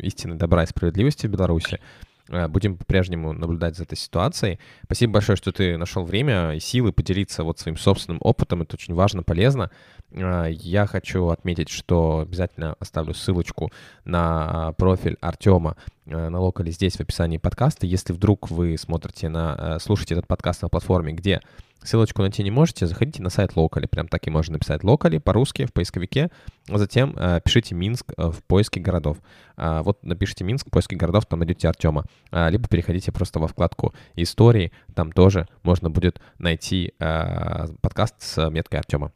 [0.00, 1.80] истины, добра и справедливости в Беларуси.
[2.28, 4.58] Э, будем по-прежнему наблюдать за этой ситуацией.
[4.84, 8.62] Спасибо большое, что ты нашел время и силы поделиться вот своим собственным опытом.
[8.62, 9.70] Это очень важно, полезно.
[10.10, 13.72] Э, я хочу отметить, что обязательно оставлю ссылочку
[14.04, 15.76] на профиль Артема
[16.06, 17.86] э, на локале здесь в описании подкаста.
[17.86, 21.40] Если вдруг вы смотрите на, слушаете этот подкаст на платформе, где
[21.84, 23.86] Ссылочку найти не можете, заходите на сайт Локали.
[23.86, 26.30] Прям так и можно написать Локали по-русски в поисковике.
[26.68, 29.18] А затем э, пишите Минск э, в поиске городов.
[29.56, 32.04] А, вот напишите Минск в поиске городов, там найдете Артема.
[32.30, 38.48] А, либо переходите просто во вкладку истории, там тоже можно будет найти э, подкаст с
[38.50, 39.10] меткой Артема.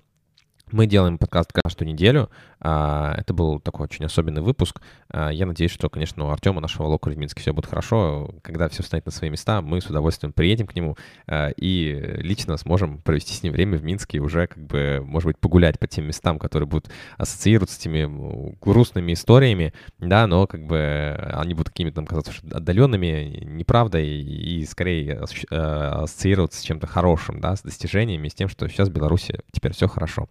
[0.73, 2.29] Мы делаем подкаст каждую неделю.
[2.69, 4.81] А, это был такой очень особенный выпуск.
[5.09, 8.35] А, я надеюсь, что, конечно, у Артема, нашего локаля в Минске, все будет хорошо.
[8.43, 10.97] Когда все встанет на свои места, мы с удовольствием приедем к нему
[11.29, 15.29] а, и лично сможем провести с ним время в Минске и уже, как бы, может
[15.29, 20.67] быть, погулять по тем местам, которые будут ассоциироваться с теми грустными историями, да, но как
[20.67, 25.21] бы они будут какими-то нам казаться отдаленными, неправдой и скорее
[25.51, 29.87] ассоциироваться с чем-то хорошим, да, с достижениями, с тем, что сейчас в Беларуси теперь все
[29.87, 30.29] хорошо.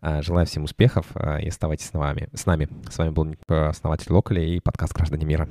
[0.00, 2.28] Э, желаю всем успехов э, и оставайтесь с нами.
[2.32, 2.68] С нами.
[2.88, 5.48] С вами был основатель Локали и подкаст «Граждане мира».